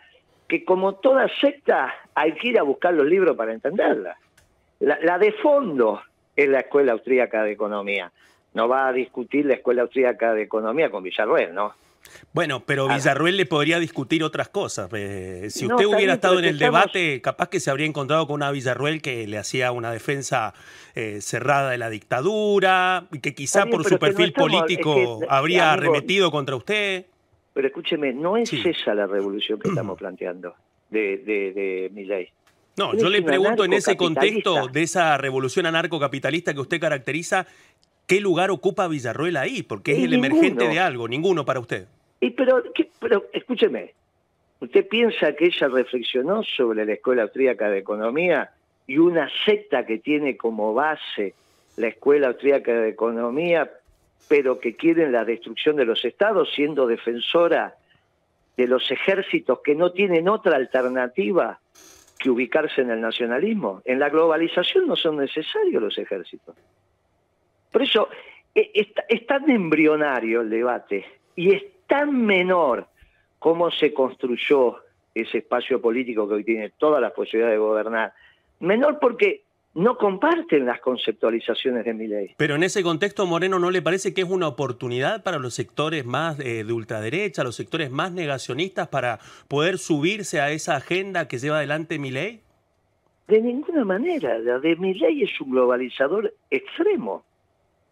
que 0.48 0.66
como 0.66 0.96
toda 0.96 1.30
secta 1.40 1.94
hay 2.14 2.34
que 2.34 2.50
ir 2.50 2.60
a 2.60 2.64
buscar 2.64 2.94
los 2.94 3.06
libros 3.06 3.38
para 3.38 3.54
entenderla. 3.54 4.18
La, 4.84 5.00
la 5.02 5.18
de 5.18 5.32
fondo 5.34 6.02
es 6.36 6.50
la 6.50 6.60
Escuela 6.60 6.94
Austríaca 6.94 7.44
de 7.44 7.52
Economía. 7.52 8.12
No 8.54 8.68
va 8.68 8.88
a 8.88 8.94
discutir 8.94 9.46
la 9.46 9.56
Escuela 9.56 9.84
Austríaca 9.84 10.34
de 10.34 10.44
Economía 10.44 10.90
con 10.90 11.04
Villarruel, 11.04 11.54
¿no? 11.54 11.74
Bueno, 12.34 12.64
pero 12.66 12.90
ah. 12.90 12.96
Villarruel 12.96 13.38
le 13.38 13.46
podría 13.46 13.80
discutir 13.80 14.24
otras 14.24 14.50
cosas. 14.50 14.90
Eh, 14.94 15.48
si 15.50 15.66
usted 15.66 15.86
hubiera 15.86 16.14
estado 16.14 16.40
en 16.40 16.46
el 16.46 16.58
debate, 16.58 17.22
capaz 17.22 17.50
que 17.50 17.60
se 17.60 17.70
habría 17.70 17.86
encontrado 17.86 18.28
con 18.28 18.36
una 18.36 18.52
Villarruel 18.52 19.02
que 19.02 19.28
le 19.28 19.38
hacía 19.38 19.72
una 19.72 19.92
defensa 19.92 20.54
eh, 20.96 21.22
cerrada 21.22 21.72
de 21.72 21.78
la 21.78 21.90
dictadura, 21.90 23.06
y 23.12 23.20
que 23.20 23.34
quizá 23.34 23.66
por 23.66 23.84
su 23.86 23.98
perfil 24.00 24.34
político 24.34 25.20
habría 25.30 25.74
arremetido 25.74 26.32
contra 26.32 26.56
usted. 26.56 27.06
Pero 27.54 27.68
escúcheme, 27.68 28.14
no 28.14 28.36
es 28.36 28.52
esa 28.52 28.94
la 28.94 29.06
revolución 29.06 29.60
que 29.60 29.70
estamos 29.70 29.98
planteando 29.98 30.56
de, 30.90 31.18
de, 31.18 31.90
mi 31.94 32.06
ley. 32.06 32.30
No, 32.78 32.96
yo 32.98 33.10
le 33.10 33.22
pregunto 33.22 33.66
en 33.66 33.74
ese 33.74 33.96
contexto 33.96 34.68
de 34.68 34.84
esa 34.84 35.18
revolución 35.18 35.66
anarcocapitalista 35.66 36.54
que 36.54 36.60
usted 36.60 36.80
caracteriza, 36.80 37.46
¿qué 38.08 38.20
lugar 38.20 38.50
ocupa 38.50 38.88
Villarruel 38.88 39.38
ahí? 39.38 39.62
Porque 39.62 39.92
es 39.92 40.00
el 40.00 40.14
emergente 40.14 40.68
de 40.68 40.80
algo, 40.80 41.08
ninguno 41.08 41.46
para 41.46 41.60
usted. 41.60 41.88
Y 42.20 42.32
pero, 42.32 42.64
pero 43.00 43.26
escúcheme, 43.32 43.94
¿usted 44.60 44.88
piensa 44.88 45.34
que 45.34 45.46
ella 45.46 45.68
reflexionó 45.68 46.44
sobre 46.44 46.86
la 46.86 46.94
Escuela 46.94 47.24
Austríaca 47.24 47.70
de 47.70 47.80
Economía 47.80 48.52
y 48.88 48.98
una 48.98 49.30
secta 49.46 49.86
que 49.86 50.00
tiene 50.00 50.36
como 50.36 50.74
base 50.74 51.36
la 51.78 51.88
Escuela 51.88 52.28
Austríaca 52.28 52.74
de 52.74 52.90
Economía, 52.90 53.70
pero 54.28 54.60
que 54.60 54.76
quieren 54.76 55.12
la 55.12 55.26
destrucción 55.26 55.76
de 55.76 55.86
los 55.86 56.04
estados, 56.06 56.50
siendo 56.56 56.88
defensora 56.88 57.76
de 58.58 58.68
los 58.68 58.90
ejércitos 58.92 59.60
que 59.64 59.76
no 59.76 59.92
tienen 59.92 60.28
otra 60.28 60.56
alternativa 60.56 61.60
que 62.24 62.30
ubicarse 62.30 62.82
en 62.82 62.90
el 62.90 63.02
nacionalismo? 63.02 63.82
En 63.84 64.00
la 64.00 64.10
globalización 64.10 64.88
no 64.88 64.96
son 64.96 65.18
necesarios 65.18 65.84
los 65.84 65.98
ejércitos. 65.98 66.56
Por 67.70 67.82
eso 67.82 68.08
e, 68.56 68.72
es, 68.74 69.28
tan 69.28 69.50
embrionario 69.50 70.40
el 70.40 70.50
debate 70.50 71.06
y 71.36 71.54
es 71.54 71.64
tan 71.86 72.26
menor 72.26 72.88
cómo 73.40 73.70
se 73.72 73.94
construyó 73.94 74.78
ese 75.14 75.40
espacio 75.40 75.82
político 75.82 76.26
que 76.28 76.36
hoy 76.36 76.44
tiene 76.46 76.70
todas 76.78 77.02
las 77.02 77.12
posibilidades 77.12 77.56
de 77.56 77.66
gobernar. 77.66 78.14
Menor 78.62 79.00
porque 79.00 79.43
no 79.76 79.98
comparten 79.98 80.66
las 80.66 80.80
conceptualizaciones 80.82 81.86
de 81.86 81.94
mi 81.94 82.08
ley. 82.08 82.36
Pero 82.38 82.56
en 82.56 82.64
ese 82.64 82.84
contexto, 82.84 83.26
Moreno, 83.26 83.60
¿no 83.60 83.72
le 83.72 83.82
parece 83.82 84.14
que 84.14 84.22
es 84.22 84.30
una 84.30 84.48
oportunidad 84.48 85.24
para 85.24 85.40
los 85.40 85.54
sectores 85.54 86.06
más 86.06 86.40
eh, 86.40 86.64
de 86.64 86.74
ultraderecha, 86.74 87.44
los 87.44 87.56
sectores 87.56 87.90
más 87.90 88.12
negacionistas, 88.12 88.88
para 88.88 89.20
poder 89.48 89.78
subirse 89.78 90.40
a 90.40 90.52
esa 90.52 90.76
agenda 90.76 91.28
que 91.28 91.40
lleva 91.40 91.58
adelante 91.58 91.98
mi 91.98 92.12
ley? 92.12 92.42
De 93.28 93.42
ninguna 93.42 93.84
manera. 93.84 94.38
La 94.40 94.60
de 94.60 94.76
mi 94.76 94.94
ley 94.94 95.24
es 95.24 95.42
un 95.42 95.52
globalizador 95.52 96.34
extremo. 96.52 97.24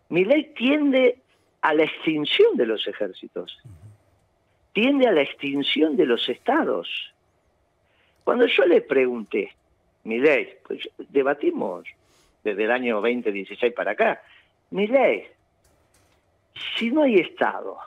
Mi 0.10 0.26
ley 0.26 0.54
tiende 0.56 1.18
a 1.62 1.74
la 1.74 1.84
extinción 1.84 2.58
de 2.58 2.66
los 2.66 2.88
ejércitos 2.88 3.58
tiende 4.74 5.08
a 5.08 5.12
la 5.12 5.22
extinción 5.22 5.96
de 5.98 6.06
los 6.06 6.28
estados. 6.30 6.88
Cuando 8.24 8.46
yo 8.46 8.66
le 8.66 8.82
pregunté, 8.82 9.54
mi 10.04 10.20
ley, 10.20 10.56
pues 10.68 10.90
debatimos 11.10 11.86
desde 12.44 12.64
el 12.64 12.72
año 12.72 12.96
2016 13.02 13.74
para 13.74 13.92
acá, 13.92 14.22
mi 14.72 14.88
ley, 14.88 15.26
si 16.78 16.92
no 16.92 17.04
hay 17.04 17.16
estado, 17.16 17.78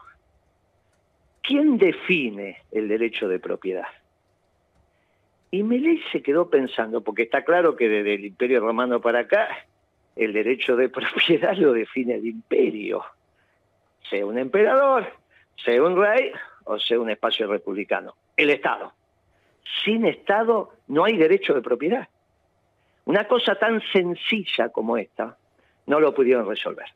¿quién 1.42 1.78
define 1.78 2.58
el 2.70 2.88
derecho 2.88 3.28
de 3.28 3.38
propiedad? 3.38 3.88
Y 5.50 5.62
mi 5.62 5.78
ley 5.78 6.02
se 6.10 6.22
quedó 6.22 6.50
pensando, 6.50 7.02
porque 7.02 7.22
está 7.22 7.44
claro 7.44 7.76
que 7.76 7.88
desde 7.88 8.14
el 8.14 8.24
Imperio 8.24 8.60
Romano 8.60 9.00
para 9.00 9.20
acá, 9.20 9.48
el 10.16 10.32
derecho 10.32 10.76
de 10.76 10.88
propiedad 10.88 11.56
lo 11.56 11.72
define 11.72 12.14
el 12.14 12.26
imperio. 12.26 13.04
Sea 14.10 14.26
un 14.26 14.38
emperador, 14.38 15.06
sea 15.64 15.82
un 15.82 15.96
rey 15.96 16.32
o 16.64 16.78
sea 16.78 16.98
un 16.98 17.10
espacio 17.10 17.46
republicano. 17.46 18.14
El 18.36 18.50
Estado. 18.50 18.92
Sin 19.84 20.04
Estado 20.06 20.70
no 20.88 21.04
hay 21.04 21.16
derecho 21.16 21.54
de 21.54 21.62
propiedad. 21.62 22.08
Una 23.06 23.26
cosa 23.28 23.54
tan 23.56 23.82
sencilla 23.92 24.70
como 24.70 24.96
esta 24.96 25.36
no 25.86 26.00
lo 26.00 26.14
pudieron 26.14 26.48
resolver. 26.48 26.86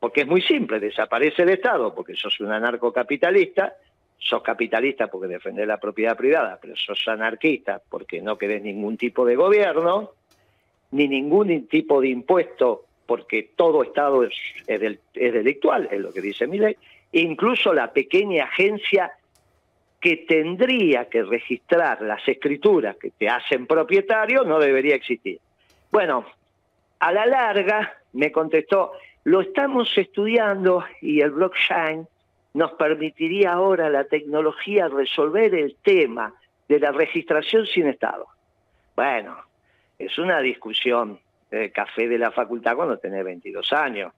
Porque 0.00 0.22
es 0.22 0.26
muy 0.26 0.42
simple, 0.42 0.80
desaparece 0.80 1.42
el 1.42 1.50
Estado 1.50 1.94
porque 1.94 2.14
sos 2.14 2.38
un 2.40 2.52
anarcocapitalista, 2.52 3.74
sos 4.18 4.42
capitalista 4.42 5.06
porque 5.06 5.28
defendés 5.28 5.66
la 5.66 5.78
propiedad 5.78 6.16
privada, 6.16 6.58
pero 6.60 6.76
sos 6.76 7.06
anarquista 7.08 7.80
porque 7.88 8.20
no 8.20 8.36
querés 8.36 8.62
ningún 8.62 8.96
tipo 8.96 9.24
de 9.24 9.36
gobierno, 9.36 10.10
ni 10.90 11.08
ningún 11.08 11.66
tipo 11.68 12.00
de 12.00 12.08
impuesto 12.08 12.84
porque 13.06 13.50
todo 13.56 13.82
Estado 13.82 14.24
es, 14.24 14.32
delictual, 15.14 15.88
es 15.90 16.00
lo 16.00 16.12
que 16.12 16.20
dice 16.20 16.46
mi 16.46 16.58
ley, 16.58 16.76
incluso 17.12 17.72
la 17.72 17.92
pequeña 17.92 18.44
agencia 18.44 19.12
que 20.04 20.18
tendría 20.18 21.06
que 21.08 21.22
registrar 21.22 22.02
las 22.02 22.28
escrituras 22.28 22.94
que 22.96 23.08
te 23.08 23.26
hacen 23.26 23.66
propietario 23.66 24.44
no 24.44 24.58
debería 24.58 24.96
existir. 24.96 25.40
Bueno, 25.90 26.26
a 26.98 27.10
la 27.10 27.24
larga 27.24 27.94
me 28.12 28.30
contestó, 28.30 28.92
lo 29.24 29.40
estamos 29.40 29.96
estudiando 29.96 30.84
y 31.00 31.22
el 31.22 31.30
blockchain 31.30 32.06
nos 32.52 32.72
permitiría 32.72 33.54
ahora 33.54 33.88
la 33.88 34.04
tecnología 34.04 34.88
resolver 34.88 35.54
el 35.54 35.76
tema 35.76 36.34
de 36.68 36.80
la 36.80 36.92
registración 36.92 37.64
sin 37.64 37.86
Estado. 37.86 38.26
Bueno, 38.94 39.38
es 39.98 40.18
una 40.18 40.40
discusión 40.40 41.18
café 41.72 42.08
de 42.08 42.18
la 42.18 42.30
facultad 42.30 42.76
cuando 42.76 42.98
tenés 42.98 43.24
22 43.24 43.72
años 43.72 44.12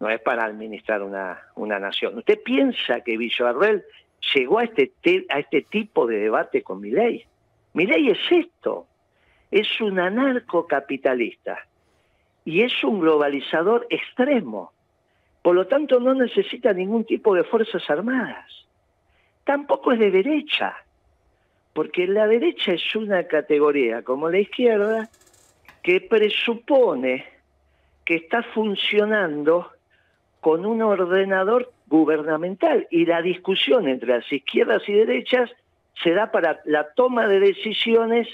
no 0.00 0.10
es 0.10 0.20
para 0.20 0.44
administrar 0.44 1.00
una, 1.00 1.40
una 1.54 1.78
nación. 1.78 2.18
¿Usted 2.18 2.40
piensa 2.42 3.02
que 3.02 3.16
Villarreal 3.16 3.84
llegó 4.34 4.58
a 4.58 4.64
este, 4.64 4.92
a 5.28 5.38
este 5.38 5.62
tipo 5.62 6.06
de 6.06 6.18
debate 6.18 6.62
con 6.62 6.80
mi 6.80 6.90
ley? 6.90 7.24
Mi 7.74 7.86
ley 7.86 8.10
es 8.10 8.18
esto, 8.30 8.86
es 9.50 9.80
un 9.80 9.98
anarcocapitalista 9.98 11.66
y 12.44 12.62
es 12.62 12.82
un 12.82 13.00
globalizador 13.00 13.86
extremo. 13.90 14.72
Por 15.42 15.54
lo 15.54 15.66
tanto, 15.66 16.00
no 16.00 16.14
necesita 16.14 16.72
ningún 16.72 17.04
tipo 17.04 17.34
de 17.34 17.44
fuerzas 17.44 17.88
armadas. 17.88 18.66
Tampoco 19.44 19.92
es 19.92 19.98
de 19.98 20.10
derecha, 20.10 20.76
porque 21.72 22.06
la 22.06 22.26
derecha 22.26 22.72
es 22.72 22.96
una 22.96 23.24
categoría 23.24 24.02
como 24.02 24.28
la 24.28 24.40
izquierda 24.40 25.08
que 25.82 26.00
presupone 26.00 27.24
que 28.04 28.16
está 28.16 28.42
funcionando 28.42 29.70
con 30.40 30.64
un 30.66 30.82
ordenador 30.82 31.72
gubernamental 31.86 32.86
y 32.90 33.06
la 33.06 33.22
discusión 33.22 33.88
entre 33.88 34.18
las 34.18 34.32
izquierdas 34.32 34.82
y 34.88 34.92
derechas 34.92 35.50
se 36.02 36.12
da 36.12 36.30
para 36.30 36.60
la 36.64 36.92
toma 36.92 37.26
de 37.26 37.40
decisiones, 37.40 38.28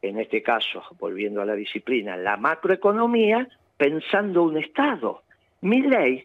en 0.00 0.18
este 0.18 0.42
caso, 0.42 0.82
volviendo 0.98 1.42
a 1.42 1.44
la 1.44 1.54
disciplina, 1.54 2.16
la 2.16 2.36
macroeconomía 2.36 3.48
pensando 3.76 4.42
un 4.42 4.56
Estado. 4.56 5.22
Mi 5.60 5.82
ley 5.82 6.24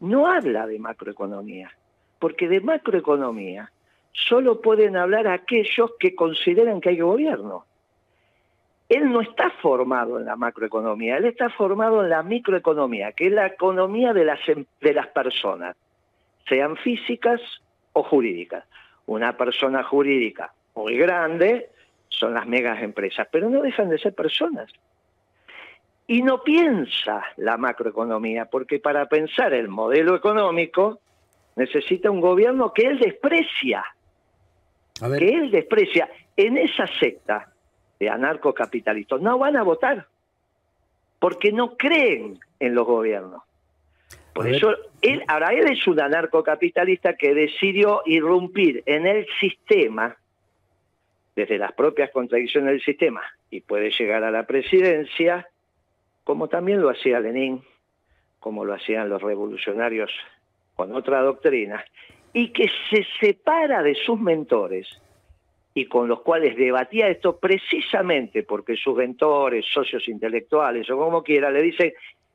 no 0.00 0.26
habla 0.26 0.66
de 0.66 0.78
macroeconomía, 0.78 1.70
porque 2.18 2.48
de 2.48 2.60
macroeconomía 2.60 3.70
solo 4.12 4.60
pueden 4.60 4.96
hablar 4.96 5.28
aquellos 5.28 5.92
que 5.98 6.14
consideran 6.14 6.80
que 6.80 6.90
hay 6.90 6.98
gobierno. 7.00 7.64
Él 8.92 9.10
no 9.10 9.22
está 9.22 9.48
formado 9.62 10.18
en 10.18 10.26
la 10.26 10.36
macroeconomía, 10.36 11.16
él 11.16 11.24
está 11.24 11.48
formado 11.48 12.02
en 12.02 12.10
la 12.10 12.22
microeconomía, 12.22 13.12
que 13.12 13.28
es 13.28 13.32
la 13.32 13.46
economía 13.46 14.12
de 14.12 14.26
las, 14.26 14.46
em, 14.48 14.66
de 14.82 14.92
las 14.92 15.06
personas, 15.08 15.76
sean 16.46 16.76
físicas 16.76 17.40
o 17.94 18.02
jurídicas. 18.02 18.64
Una 19.06 19.34
persona 19.36 19.82
jurídica 19.82 20.52
muy 20.74 20.98
grande 20.98 21.70
son 22.08 22.34
las 22.34 22.46
megas 22.46 22.82
empresas, 22.82 23.26
pero 23.32 23.48
no 23.48 23.62
dejan 23.62 23.88
de 23.88 23.98
ser 23.98 24.14
personas. 24.14 24.70
Y 26.06 26.22
no 26.22 26.42
piensa 26.42 27.24
la 27.38 27.56
macroeconomía, 27.56 28.44
porque 28.44 28.78
para 28.78 29.06
pensar 29.06 29.54
el 29.54 29.68
modelo 29.68 30.14
económico 30.14 31.00
necesita 31.56 32.10
un 32.10 32.20
gobierno 32.20 32.74
que 32.74 32.88
él 32.88 32.98
desprecia 32.98 33.84
que 35.18 35.28
él 35.28 35.50
desprecia, 35.50 36.08
en 36.36 36.58
esa 36.58 36.86
secta 36.98 37.51
anarcocapitalistas 38.10 39.20
no 39.20 39.38
van 39.38 39.56
a 39.56 39.62
votar, 39.62 40.06
porque 41.18 41.52
no 41.52 41.76
creen 41.76 42.38
en 42.58 42.74
los 42.74 42.86
gobiernos. 42.86 43.42
Por 44.32 44.48
eso, 44.48 44.74
él, 45.02 45.22
ahora 45.28 45.52
él 45.52 45.70
es 45.70 45.86
un 45.86 46.00
anarcocapitalista 46.00 47.16
que 47.16 47.34
decidió 47.34 48.02
irrumpir 48.06 48.82
en 48.86 49.06
el 49.06 49.26
sistema, 49.38 50.16
desde 51.36 51.58
las 51.58 51.72
propias 51.72 52.10
contradicciones 52.10 52.70
del 52.70 52.82
sistema, 52.82 53.22
y 53.50 53.60
puede 53.60 53.90
llegar 53.90 54.24
a 54.24 54.30
la 54.30 54.46
presidencia, 54.46 55.48
como 56.24 56.48
también 56.48 56.80
lo 56.80 56.88
hacía 56.88 57.20
Lenin, 57.20 57.62
como 58.40 58.64
lo 58.64 58.74
hacían 58.74 59.08
los 59.08 59.20
revolucionarios 59.20 60.10
con 60.76 60.94
otra 60.94 61.20
doctrina, 61.20 61.84
y 62.32 62.48
que 62.48 62.70
se 62.88 63.06
separa 63.20 63.82
de 63.82 63.94
sus 63.94 64.18
mentores 64.18 65.01
y 65.74 65.86
con 65.86 66.08
los 66.08 66.20
cuales 66.20 66.56
debatía 66.56 67.08
esto 67.08 67.38
precisamente 67.38 68.42
porque 68.42 68.76
sus 68.76 68.96
mentores, 68.96 69.64
socios 69.72 70.06
intelectuales 70.08 70.88
o 70.90 70.96
como 70.96 71.22
quiera, 71.22 71.50
le 71.50 71.62
dicen, 71.62 71.92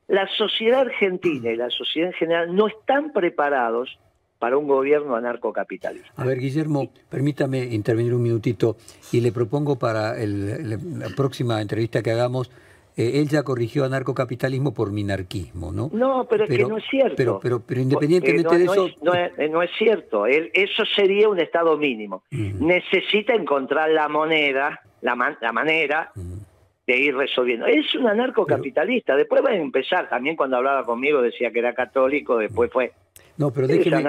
la 0.07 0.27
sociedad 0.37 0.81
argentina 0.81 1.51
y 1.51 1.55
la 1.55 1.69
sociedad 1.69 2.09
en 2.09 2.15
general 2.15 2.55
no 2.55 2.67
están 2.67 3.11
preparados 3.13 3.99
para 4.39 4.57
un 4.57 4.67
gobierno 4.67 5.15
anarcocapitalista. 5.15 6.09
A 6.15 6.25
ver, 6.25 6.39
Guillermo, 6.39 6.91
permítame 7.09 7.63
intervenir 7.63 8.13
un 8.13 8.21
minutito 8.21 8.77
y 9.11 9.21
le 9.21 9.31
propongo 9.31 9.77
para 9.77 10.13
la 10.15 11.09
próxima 11.15 11.61
entrevista 11.61 12.03
que 12.03 12.11
hagamos 12.11 12.51
eh, 12.97 13.21
él 13.21 13.29
ya 13.29 13.43
corrigió 13.43 13.85
anarcocapitalismo 13.85 14.73
por 14.73 14.91
minarquismo, 14.91 15.71
¿no? 15.71 15.91
No, 15.93 16.25
pero, 16.27 16.45
es 16.45 16.49
que 16.49 16.65
no 16.65 16.77
es 16.77 16.83
cierto. 16.89 17.15
Pero, 17.15 17.39
pero, 17.39 17.61
pero 17.61 17.79
independientemente 17.79 18.57
de 18.57 18.63
eso... 18.65 18.89
no, 19.03 19.61
es, 19.61 19.69
cierto, 19.77 20.25
eso 20.25 20.83
sería 20.95 21.29
un 21.29 21.39
Estado 21.39 21.77
mínimo. 21.77 22.23
Necesita 22.31 23.35
encontrar 23.35 23.91
la 23.91 24.09
moneda, 24.09 24.81
la, 25.01 25.37
la 25.39 25.51
manera 25.51 26.11
de 26.87 26.97
ir 26.97 27.15
resolviendo. 27.15 27.67
Es 27.67 27.93
un 27.93 28.07
anarcocapitalista. 28.07 29.15
después 29.15 29.43
va 29.45 29.51
a 29.51 29.55
empezar, 29.55 30.09
también 30.09 30.35
cuando 30.35 30.57
hablaba 30.57 30.83
conmigo 30.83 31.21
decía 31.21 31.51
que 31.51 31.59
era 31.59 31.75
católico, 31.75 32.37
después 32.37 32.71
fue... 32.71 32.93
No, 33.37 33.51
pero 33.51 33.67
déjeme, 33.67 34.03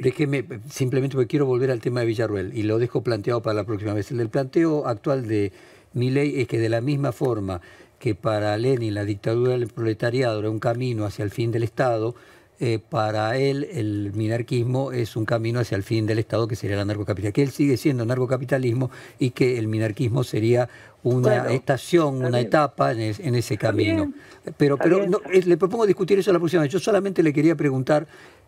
déjeme, 0.00 0.44
simplemente 0.68 1.14
porque 1.14 1.28
quiero 1.28 1.46
volver 1.46 1.70
al 1.70 1.80
tema 1.80 2.00
de 2.00 2.06
Villarruel 2.06 2.50
y 2.58 2.64
lo 2.64 2.80
dejo 2.80 3.04
planteado 3.04 3.40
para 3.40 3.54
la 3.54 3.64
próxima 3.64 3.94
vez. 3.94 4.10
El 4.10 4.28
planteo 4.28 4.88
actual 4.88 5.28
de 5.28 5.52
mi 5.92 6.10
ley 6.10 6.40
es 6.40 6.48
que 6.48 6.58
de 6.58 6.68
la 6.68 6.80
misma 6.80 7.12
forma 7.12 7.60
que 7.98 8.14
para 8.14 8.56
Lenin 8.56 8.94
la 8.94 9.04
dictadura 9.04 9.52
del 9.52 9.68
proletariado 9.68 10.40
era 10.40 10.50
un 10.50 10.58
camino 10.58 11.04
hacia 11.04 11.24
el 11.24 11.30
fin 11.30 11.50
del 11.52 11.62
Estado, 11.62 12.14
eh, 12.58 12.78
para 12.78 13.36
él 13.36 13.68
el 13.70 14.12
minarquismo 14.14 14.90
es 14.90 15.14
un 15.16 15.26
camino 15.26 15.60
hacia 15.60 15.76
el 15.76 15.82
fin 15.82 16.06
del 16.06 16.18
Estado, 16.18 16.48
que 16.48 16.56
sería 16.56 16.76
el 16.76 16.82
anarcocapitalismo. 16.82 17.34
Que 17.34 17.42
él 17.42 17.50
sigue 17.50 17.76
siendo 17.76 18.04
anarcocapitalismo 18.04 18.90
y 19.18 19.30
que 19.30 19.58
el 19.58 19.68
minarquismo 19.68 20.24
sería 20.24 20.68
una 21.02 21.50
estación, 21.52 22.24
una 22.24 22.40
etapa 22.40 22.92
en, 22.92 23.00
ese 23.34 23.58
camino. 23.58 24.12
pero 24.56 24.78
pero 24.78 25.06
le 25.26 25.56
propongo 25.56 25.86
discutir 25.86 26.18
eso 26.18 26.32
la 26.32 26.38
próxima 26.38 26.62
vez. 26.62 26.72
Yo 26.72 26.78
solamente 26.78 27.22
le 27.22 27.32
quería 27.32 27.54
preguntar 27.54 28.06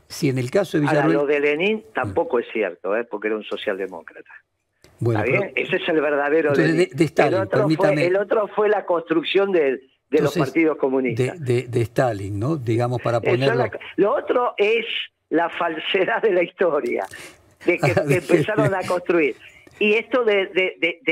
si 0.08 0.30
en 0.30 0.38
el 0.38 0.50
caso 0.50 0.78
de 0.78 0.82
Villarreal... 0.82 1.12
lo 1.12 1.26
de 1.26 1.40
Lenin 1.40 1.84
tampoco 1.94 2.38
es 2.38 2.46
cierto, 2.50 2.96
¿eh? 2.96 3.04
porque 3.04 3.28
era 3.28 3.36
un 3.36 3.44
socialdemócrata. 3.44 4.30
Bueno, 5.00 5.22
Ese 5.54 5.76
es 5.76 5.88
el 5.88 6.00
verdadero 6.00 6.52
de, 6.52 6.88
Stalin, 6.98 7.34
el 7.34 7.40
otro, 7.42 7.68
fue, 7.68 8.06
el 8.06 8.16
otro 8.16 8.48
fue 8.48 8.68
la 8.68 8.84
construcción 8.84 9.52
de, 9.52 9.80
los 10.10 10.36
partidos 10.36 10.76
comunistas. 10.76 11.38
De, 11.38 11.80
Stalin, 11.82 12.38
¿no? 12.38 12.56
Digamos, 12.56 13.00
para 13.02 13.20
ponerlo... 13.20 13.70
lo 13.96 14.14
otro 14.14 14.54
es 14.56 14.84
la 15.30 15.48
falsedad 15.50 16.22
de 16.22 16.32
la 16.32 16.42
historia, 16.42 17.06
de 17.64 17.78
que 17.78 17.92
empezaron 18.14 18.74
a 18.74 18.82
construir. 18.86 19.36
Y 19.80 19.94
esto 19.94 20.24
de, 20.24 20.50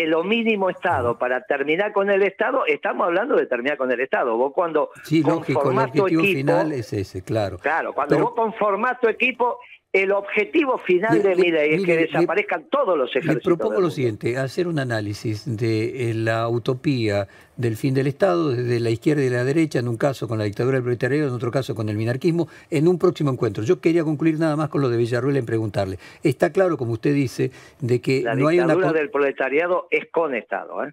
lo 0.07 0.25
mínimo 0.25 0.69
Estado, 0.71 1.17
para 1.19 1.43
terminar 1.43 1.93
con 1.93 2.11
el 2.11 2.23
Estado, 2.23 2.67
estamos 2.67 3.07
hablando 3.07 3.37
de 3.37 3.47
terminar 3.47 3.77
con 3.77 3.93
el 3.93 4.01
Estado. 4.01 4.37
Vos 4.37 4.53
cuando 4.53 4.91
sí, 5.05 5.23
lógico, 5.23 5.71
el 5.71 5.79
objetivo 5.79 6.23
final 6.23 6.73
es 6.73 6.93
ese, 6.93 7.23
claro. 7.23 7.59
Claro, 7.59 7.93
cuando 7.93 8.19
vos 8.19 8.33
conformás 8.35 8.99
tu 9.01 9.09
equipo 9.09 9.61
el 9.97 10.13
objetivo 10.13 10.77
final 10.79 11.23
de 11.23 11.35
mi 11.37 11.51
ley 11.51 11.75
es 11.75 11.85
que 11.85 11.97
desaparezcan 11.97 12.65
todos 12.71 12.99
los 12.99 13.09
ejércitos. 13.11 13.37
Le 13.37 13.57
propongo 13.57 13.81
lo 13.81 13.91
siguiente, 13.91 14.37
hacer 14.37 14.69
un 14.69 14.79
análisis 14.79 15.45
de 15.57 16.11
eh, 16.11 16.15
la 16.15 16.49
utopía 16.49 17.27
del 17.57 17.77
fin 17.77 17.95
del 17.95 18.07
Estado 18.07 18.51
desde 18.51 18.79
la 18.79 18.91
izquierda 18.91 19.25
y 19.25 19.31
la 19.31 19.43
derecha, 19.45 19.79
en 19.79 19.89
un 19.89 19.97
caso 19.97 20.29
con 20.29 20.37
la 20.37 20.45
dictadura 20.45 20.75
del 20.77 20.83
proletariado, 20.83 21.29
en 21.29 21.35
otro 21.35 21.51
caso 21.51 21.75
con 21.75 21.89
el 21.89 21.97
minarquismo, 21.97 22.49
en 22.71 22.89
un 22.89 22.99
próximo 22.99 23.31
encuentro. 23.31 23.65
Yo 23.65 23.81
quería 23.81 24.05
concluir 24.05 24.39
nada 24.39 24.55
más 24.55 24.69
con 24.69 24.83
lo 24.83 24.91
de 24.91 24.99
Villarruel 24.99 25.39
en 25.39 25.47
preguntarle. 25.47 25.99
Está 26.23 26.53
claro, 26.53 26.77
como 26.77 26.93
usted 26.93 27.15
dice, 27.15 27.51
de 27.81 28.01
que 28.03 28.23
no 28.37 28.49
hay 28.49 28.59
una... 28.59 28.67
La 28.67 28.75
dictadura 28.75 29.01
del 29.01 29.11
proletariado 29.11 29.89
es 29.91 30.11
con 30.11 30.35
Estado, 30.35 30.85
¿eh? 30.85 30.93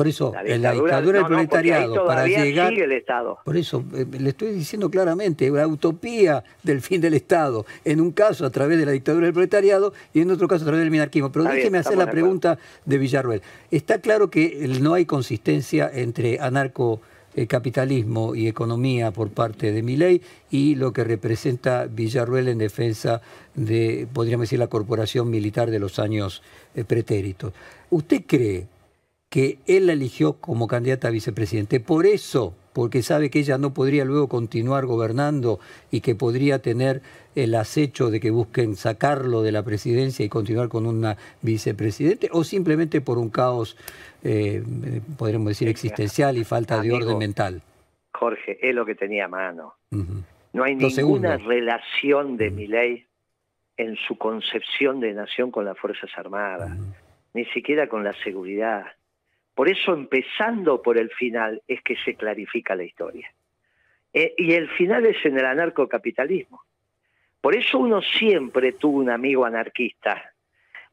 Por 0.00 0.08
eso, 0.08 0.32
en 0.46 0.62
la 0.62 0.72
dictadura 0.72 1.18
del 1.18 1.26
proletariado, 1.26 2.06
para 2.06 2.26
llegar. 2.26 2.72
el 2.72 2.90
Estado. 2.92 3.38
Por 3.44 3.58
eso, 3.58 3.84
eh, 3.92 4.06
le 4.18 4.30
estoy 4.30 4.50
diciendo 4.52 4.90
claramente, 4.90 5.50
la 5.50 5.66
utopía 5.66 6.42
del 6.62 6.80
fin 6.80 7.02
del 7.02 7.12
Estado, 7.12 7.66
en 7.84 8.00
un 8.00 8.10
caso 8.10 8.46
a 8.46 8.50
través 8.50 8.78
de 8.78 8.86
la 8.86 8.92
dictadura 8.92 9.26
del 9.26 9.34
proletariado 9.34 9.92
y 10.14 10.22
en 10.22 10.30
otro 10.30 10.48
caso 10.48 10.62
a 10.62 10.68
través 10.68 10.80
del 10.80 10.90
minarquismo. 10.90 11.30
Pero 11.30 11.44
déjeme 11.44 11.76
hacer 11.76 11.98
la 11.98 12.10
pregunta 12.10 12.58
de 12.86 12.96
Villarruel. 12.96 13.42
Está 13.70 14.00
claro 14.00 14.30
que 14.30 14.66
no 14.80 14.94
hay 14.94 15.04
consistencia 15.04 15.90
entre 15.92 16.40
anarcocapitalismo 16.40 18.34
y 18.34 18.48
economía 18.48 19.10
por 19.10 19.28
parte 19.28 19.70
de 19.70 19.82
Miley 19.82 20.22
y 20.50 20.76
lo 20.76 20.94
que 20.94 21.04
representa 21.04 21.84
Villarruel 21.84 22.48
en 22.48 22.56
defensa 22.56 23.20
de, 23.54 24.08
podríamos 24.10 24.44
decir, 24.44 24.60
la 24.60 24.68
corporación 24.68 25.28
militar 25.28 25.70
de 25.70 25.78
los 25.78 25.98
años 25.98 26.42
eh, 26.74 26.84
pretéritos. 26.84 27.52
¿Usted 27.90 28.22
cree 28.26 28.66
que 29.30 29.58
él 29.68 29.86
la 29.86 29.92
eligió 29.92 30.34
como 30.34 30.66
candidata 30.66 31.08
a 31.08 31.12
vicepresidente. 31.12 31.78
Por 31.78 32.04
eso, 32.04 32.56
porque 32.72 33.02
sabe 33.02 33.30
que 33.30 33.38
ella 33.38 33.58
no 33.58 33.72
podría 33.72 34.04
luego 34.04 34.28
continuar 34.28 34.86
gobernando 34.86 35.60
y 35.92 36.00
que 36.00 36.16
podría 36.16 36.58
tener 36.60 37.00
el 37.36 37.54
acecho 37.54 38.10
de 38.10 38.18
que 38.18 38.32
busquen 38.32 38.74
sacarlo 38.74 39.42
de 39.42 39.52
la 39.52 39.62
presidencia 39.62 40.24
y 40.24 40.28
continuar 40.28 40.68
con 40.68 40.84
una 40.84 41.16
vicepresidente, 41.42 42.28
o 42.32 42.42
simplemente 42.42 43.00
por 43.00 43.18
un 43.18 43.30
caos, 43.30 43.76
eh, 44.24 44.64
podríamos 45.16 45.48
decir, 45.48 45.68
existencial 45.68 46.36
y 46.36 46.42
falta 46.42 46.82
de 46.82 46.92
orden 46.92 47.16
mental. 47.16 47.62
Jorge, 48.12 48.58
es 48.60 48.74
lo 48.74 48.84
que 48.84 48.96
tenía 48.96 49.26
a 49.26 49.28
mano. 49.28 49.74
No 50.52 50.64
hay 50.64 50.74
ninguna 50.74 51.36
relación 51.36 52.36
de 52.36 52.50
mi 52.50 52.66
ley 52.66 53.06
en 53.76 53.94
su 54.08 54.18
concepción 54.18 54.98
de 54.98 55.14
nación 55.14 55.52
con 55.52 55.64
las 55.64 55.78
Fuerzas 55.78 56.10
Armadas, 56.16 56.76
ni 57.32 57.44
siquiera 57.46 57.88
con 57.88 58.02
la 58.02 58.12
seguridad 58.24 58.86
por 59.54 59.68
eso, 59.68 59.92
empezando 59.92 60.80
por 60.82 60.98
el 60.98 61.10
final, 61.10 61.62
es 61.68 61.82
que 61.82 61.96
se 61.96 62.14
clarifica 62.14 62.74
la 62.74 62.84
historia. 62.84 63.32
Eh, 64.12 64.34
y 64.36 64.52
el 64.52 64.68
final 64.70 65.06
es 65.06 65.24
en 65.24 65.38
el 65.38 65.44
anarcocapitalismo. 65.44 66.62
Por 67.40 67.56
eso 67.56 67.78
uno 67.78 68.02
siempre 68.02 68.72
tuvo 68.72 68.98
un 68.98 69.10
amigo 69.10 69.44
anarquista. 69.44 70.32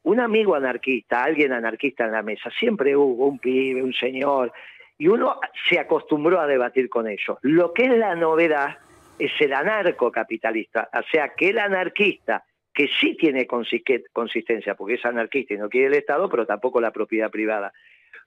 Un 0.02 0.20
amigo 0.20 0.54
anarquista, 0.54 1.24
alguien 1.24 1.52
anarquista 1.52 2.04
en 2.04 2.12
la 2.12 2.22
mesa, 2.22 2.50
siempre 2.50 2.96
hubo 2.96 3.26
un 3.26 3.38
pibe, 3.38 3.82
un 3.82 3.92
señor, 3.92 4.52
y 4.96 5.08
uno 5.08 5.38
se 5.68 5.78
acostumbró 5.78 6.40
a 6.40 6.46
debatir 6.46 6.88
con 6.88 7.08
ellos. 7.08 7.38
Lo 7.42 7.72
que 7.72 7.84
es 7.84 7.98
la 7.98 8.14
novedad 8.14 8.78
es 9.18 9.32
el 9.40 9.52
anarcocapitalista, 9.52 10.88
o 10.92 11.02
sea, 11.10 11.34
que 11.34 11.50
el 11.50 11.58
anarquista, 11.58 12.44
que 12.72 12.88
sí 12.88 13.16
tiene 13.16 13.46
consistencia, 13.46 14.74
porque 14.76 14.94
es 14.94 15.04
anarquista 15.04 15.54
y 15.54 15.58
no 15.58 15.68
quiere 15.68 15.88
el 15.88 15.94
Estado, 15.94 16.28
pero 16.28 16.46
tampoco 16.46 16.80
la 16.80 16.92
propiedad 16.92 17.30
privada, 17.30 17.72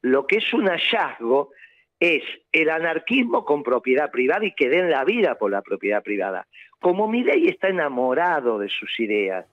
lo 0.02 0.28
que 0.28 0.38
es 0.38 0.54
un 0.54 0.68
hallazgo 0.68 1.52
es 2.00 2.24
el 2.52 2.70
anarquismo 2.70 3.46
con 3.46 3.62
propiedad 3.62 4.10
privada 4.10 4.46
y 4.46 4.54
que 4.54 4.70
den 4.70 4.90
la 4.90 5.06
vida 5.06 5.36
por 5.36 5.52
la 5.52 5.62
propiedad 5.62 6.02
privada. 6.02 6.48
Como 6.80 7.08
Milei 7.08 7.48
está 7.48 7.70
enamorado 7.70 8.58
de 8.58 8.70
sus 8.70 9.00
ideas 9.00 9.46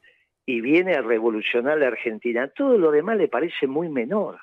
y 0.47 0.63
viene 0.63 0.95
a 0.95 1.03
revolucionar 1.03 1.77
la 1.77 1.89
Argentina, 1.89 2.49
todo 2.49 2.79
lo 2.79 2.91
demás 2.91 3.19
le 3.19 3.29
parece 3.29 3.67
muy 3.67 3.91
menor. 3.91 4.39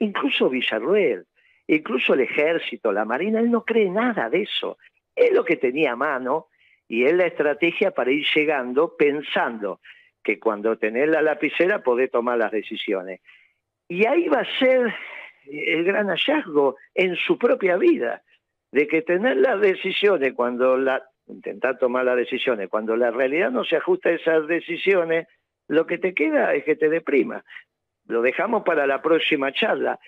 Incluso 0.00 0.50
Villarruel, 0.50 1.24
incluso 1.68 2.14
el 2.14 2.20
ejército, 2.20 2.92
la 2.92 3.04
marina, 3.04 3.38
él 3.38 3.50
no 3.50 3.64
cree 3.64 3.88
nada 3.88 4.28
de 4.28 4.42
eso. 4.42 4.76
Es 5.14 5.32
lo 5.32 5.44
que 5.44 5.56
tenía 5.56 5.92
a 5.92 5.96
mano 5.96 6.48
y 6.88 7.04
es 7.04 7.14
la 7.14 7.26
estrategia 7.26 7.92
para 7.92 8.10
ir 8.10 8.26
llegando 8.34 8.96
pensando 8.96 9.80
que 10.22 10.40
cuando 10.40 10.76
tenés 10.76 11.08
la 11.08 11.22
lapicera 11.22 11.84
podés 11.84 12.10
tomar 12.10 12.38
las 12.38 12.50
decisiones. 12.50 13.20
Y 13.88 14.04
ahí 14.04 14.26
va 14.26 14.40
a 14.40 14.58
ser 14.58 14.92
el 15.50 15.84
gran 15.84 16.08
hallazgo 16.08 16.76
en 16.94 17.16
su 17.16 17.38
propia 17.38 17.76
vida, 17.76 18.22
de 18.72 18.86
que 18.86 19.02
tener 19.02 19.36
las 19.36 19.60
decisiones 19.60 20.34
cuando 20.34 20.76
la, 20.76 21.02
intentar 21.28 21.78
tomar 21.78 22.04
las 22.04 22.16
decisiones, 22.16 22.68
cuando 22.68 22.96
la 22.96 23.10
realidad 23.10 23.50
no 23.50 23.64
se 23.64 23.76
ajusta 23.76 24.10
a 24.10 24.12
esas 24.12 24.46
decisiones, 24.46 25.26
lo 25.68 25.86
que 25.86 25.98
te 25.98 26.14
queda 26.14 26.54
es 26.54 26.64
que 26.64 26.76
te 26.76 26.88
deprima. 26.88 27.44
Lo 28.06 28.22
dejamos 28.22 28.62
para 28.62 28.86
la 28.86 29.02
próxima 29.02 29.52
charla. 29.52 29.98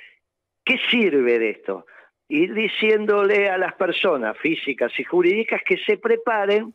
¿Qué 0.64 0.78
sirve 0.90 1.38
de 1.38 1.50
esto? 1.50 1.86
Ir 2.28 2.54
diciéndole 2.54 3.48
a 3.48 3.58
las 3.58 3.74
personas 3.74 4.36
físicas 4.38 4.92
y 4.98 5.04
jurídicas 5.04 5.62
que 5.64 5.78
se 5.78 5.96
preparen 5.96 6.74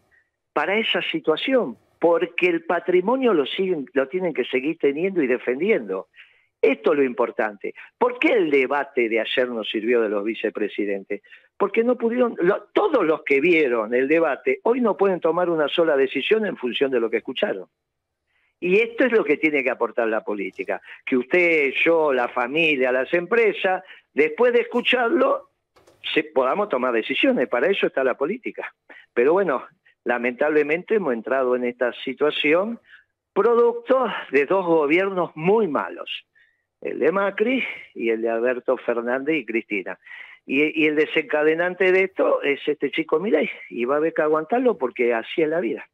para 0.51 0.77
esa 0.77 1.01
situación, 1.01 1.77
porque 1.99 2.47
el 2.47 2.65
patrimonio 2.65 3.33
lo, 3.33 3.45
siguen, 3.45 3.85
lo 3.93 4.07
tienen 4.07 4.33
que 4.33 4.45
seguir 4.45 4.77
teniendo 4.77 5.21
y 5.21 5.27
defendiendo. 5.27 6.07
Esto 6.63 6.93
es 6.93 6.99
lo 6.99 7.03
importante. 7.03 7.75
¿Por 7.97 8.17
qué 8.17 8.29
el 8.29 8.49
debate 8.49 9.09
de 9.09 9.19
ayer 9.19 9.49
nos 9.49 9.69
sirvió 9.69 9.99
de 9.99 10.07
los 10.07 10.23
vicepresidentes? 10.23 11.21
Porque 11.57 11.83
no 11.83 11.97
pudieron, 11.97 12.37
todos 12.71 13.05
los 13.05 13.21
que 13.23 13.41
vieron 13.41 13.93
el 13.93 14.07
debate 14.07 14.61
hoy 14.63 14.79
no 14.79 14.95
pueden 14.95 15.19
tomar 15.19 15.49
una 15.49 15.67
sola 15.67 15.97
decisión 15.97 16.45
en 16.45 16.55
función 16.55 16.89
de 16.89 17.01
lo 17.01 17.09
que 17.09 17.17
escucharon. 17.17 17.67
Y 18.61 18.79
esto 18.79 19.03
es 19.03 19.11
lo 19.11 19.25
que 19.25 19.35
tiene 19.35 19.61
que 19.61 19.71
aportar 19.71 20.07
la 20.07 20.23
política, 20.23 20.81
que 21.05 21.17
usted, 21.17 21.73
yo, 21.83 22.13
la 22.13 22.29
familia, 22.29 22.93
las 22.93 23.13
empresas, 23.13 23.83
después 24.13 24.53
de 24.53 24.61
escucharlo, 24.61 25.49
podamos 26.33 26.69
tomar 26.69 26.93
decisiones. 26.93 27.49
Para 27.49 27.67
eso 27.67 27.87
está 27.87 28.05
la 28.05 28.15
política. 28.15 28.73
Pero 29.13 29.33
bueno, 29.33 29.65
lamentablemente 30.05 30.95
hemos 30.95 31.13
entrado 31.13 31.57
en 31.57 31.65
esta 31.65 31.91
situación 32.05 32.79
producto 33.33 34.05
de 34.31 34.45
dos 34.45 34.65
gobiernos 34.65 35.31
muy 35.35 35.67
malos, 35.67 36.25
el 36.83 36.99
de 36.99 37.11
Macri 37.11 37.63
y 37.95 38.09
el 38.09 38.21
de 38.21 38.29
Alberto 38.29 38.77
Fernández 38.77 39.37
y 39.37 39.45
Cristina. 39.45 39.97
Y, 40.45 40.85
el 40.85 40.95
desencadenante 40.95 41.91
de 41.91 42.03
esto 42.03 42.41
es 42.41 42.59
este 42.67 42.91
chico 42.91 43.19
Mirai, 43.19 43.49
y 43.69 43.85
va 43.85 43.95
a 43.95 43.97
haber 43.97 44.13
que 44.13 44.21
aguantarlo 44.21 44.77
porque 44.77 45.13
así 45.13 45.41
es 45.41 45.47
la 45.47 45.61
vida. 45.61 45.87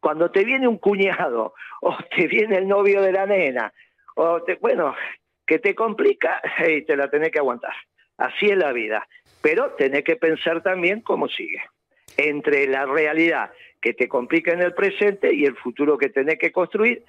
Cuando 0.00 0.30
te 0.30 0.44
viene 0.44 0.66
un 0.66 0.78
cuñado, 0.78 1.54
o 1.82 1.96
te 2.16 2.26
viene 2.26 2.56
el 2.56 2.66
novio 2.66 3.02
de 3.02 3.12
la 3.12 3.26
nena, 3.26 3.72
o 4.16 4.42
te, 4.42 4.54
bueno, 4.54 4.94
que 5.46 5.58
te 5.58 5.74
complica, 5.74 6.40
y 6.66 6.82
te 6.82 6.96
la 6.96 7.10
tenés 7.10 7.30
que 7.30 7.38
aguantar. 7.38 7.74
Así 8.16 8.46
es 8.46 8.56
la 8.56 8.72
vida. 8.72 9.06
Pero 9.42 9.72
tenés 9.72 10.04
que 10.04 10.16
pensar 10.16 10.62
también 10.62 11.00
cómo 11.00 11.28
sigue 11.28 11.62
entre 12.16 12.66
la 12.66 12.86
realidad 12.86 13.50
que 13.80 13.94
te 13.94 14.08
complica 14.08 14.52
en 14.52 14.62
el 14.62 14.74
presente 14.74 15.34
y 15.34 15.44
el 15.44 15.56
futuro 15.56 15.98
que 15.98 16.08
tenés 16.08 16.38
que 16.38 16.52
construir, 16.52 17.04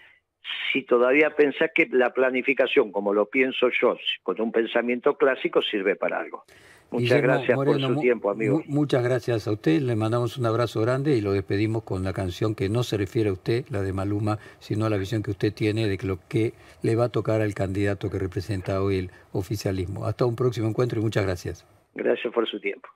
si 0.71 0.83
todavía 0.83 1.31
pensás 1.35 1.71
que 1.73 1.87
la 1.91 2.13
planificación, 2.13 2.91
como 2.91 3.13
lo 3.13 3.27
pienso 3.27 3.69
yo, 3.81 3.97
con 4.23 4.39
un 4.41 4.51
pensamiento 4.51 5.17
clásico, 5.17 5.61
sirve 5.61 5.95
para 5.95 6.19
algo. 6.19 6.43
Muchas 6.91 7.21
gracias 7.21 7.55
por 7.55 7.81
su 7.81 7.99
tiempo, 7.99 8.29
amigo. 8.29 8.61
Muchas 8.67 9.03
gracias 9.03 9.47
a 9.47 9.51
usted, 9.51 9.81
le 9.81 9.95
mandamos 9.95 10.37
un 10.37 10.45
abrazo 10.45 10.79
grande 10.81 11.15
y 11.15 11.21
lo 11.21 11.31
despedimos 11.31 11.83
con 11.83 12.03
la 12.03 12.13
canción 12.13 12.53
que 12.53 12.69
no 12.69 12.83
se 12.83 12.97
refiere 12.97 13.29
a 13.29 13.33
usted, 13.33 13.65
la 13.69 13.81
de 13.81 13.93
Maluma, 13.93 14.37
sino 14.59 14.85
a 14.85 14.89
la 14.89 14.97
visión 14.97 15.23
que 15.23 15.31
usted 15.31 15.53
tiene 15.53 15.87
de 15.87 15.97
lo 16.05 16.19
que 16.29 16.53
le 16.83 16.95
va 16.95 17.05
a 17.05 17.09
tocar 17.09 17.41
al 17.41 17.55
candidato 17.55 18.11
que 18.11 18.19
representa 18.19 18.81
hoy 18.81 18.97
el 18.97 19.11
oficialismo. 19.31 20.05
Hasta 20.05 20.25
un 20.25 20.35
próximo 20.35 20.67
encuentro 20.67 20.99
y 20.99 21.03
muchas 21.03 21.25
gracias. 21.25 21.65
Gracias 21.95 22.31
por 22.31 22.47
su 22.47 22.59
tiempo. 22.59 22.89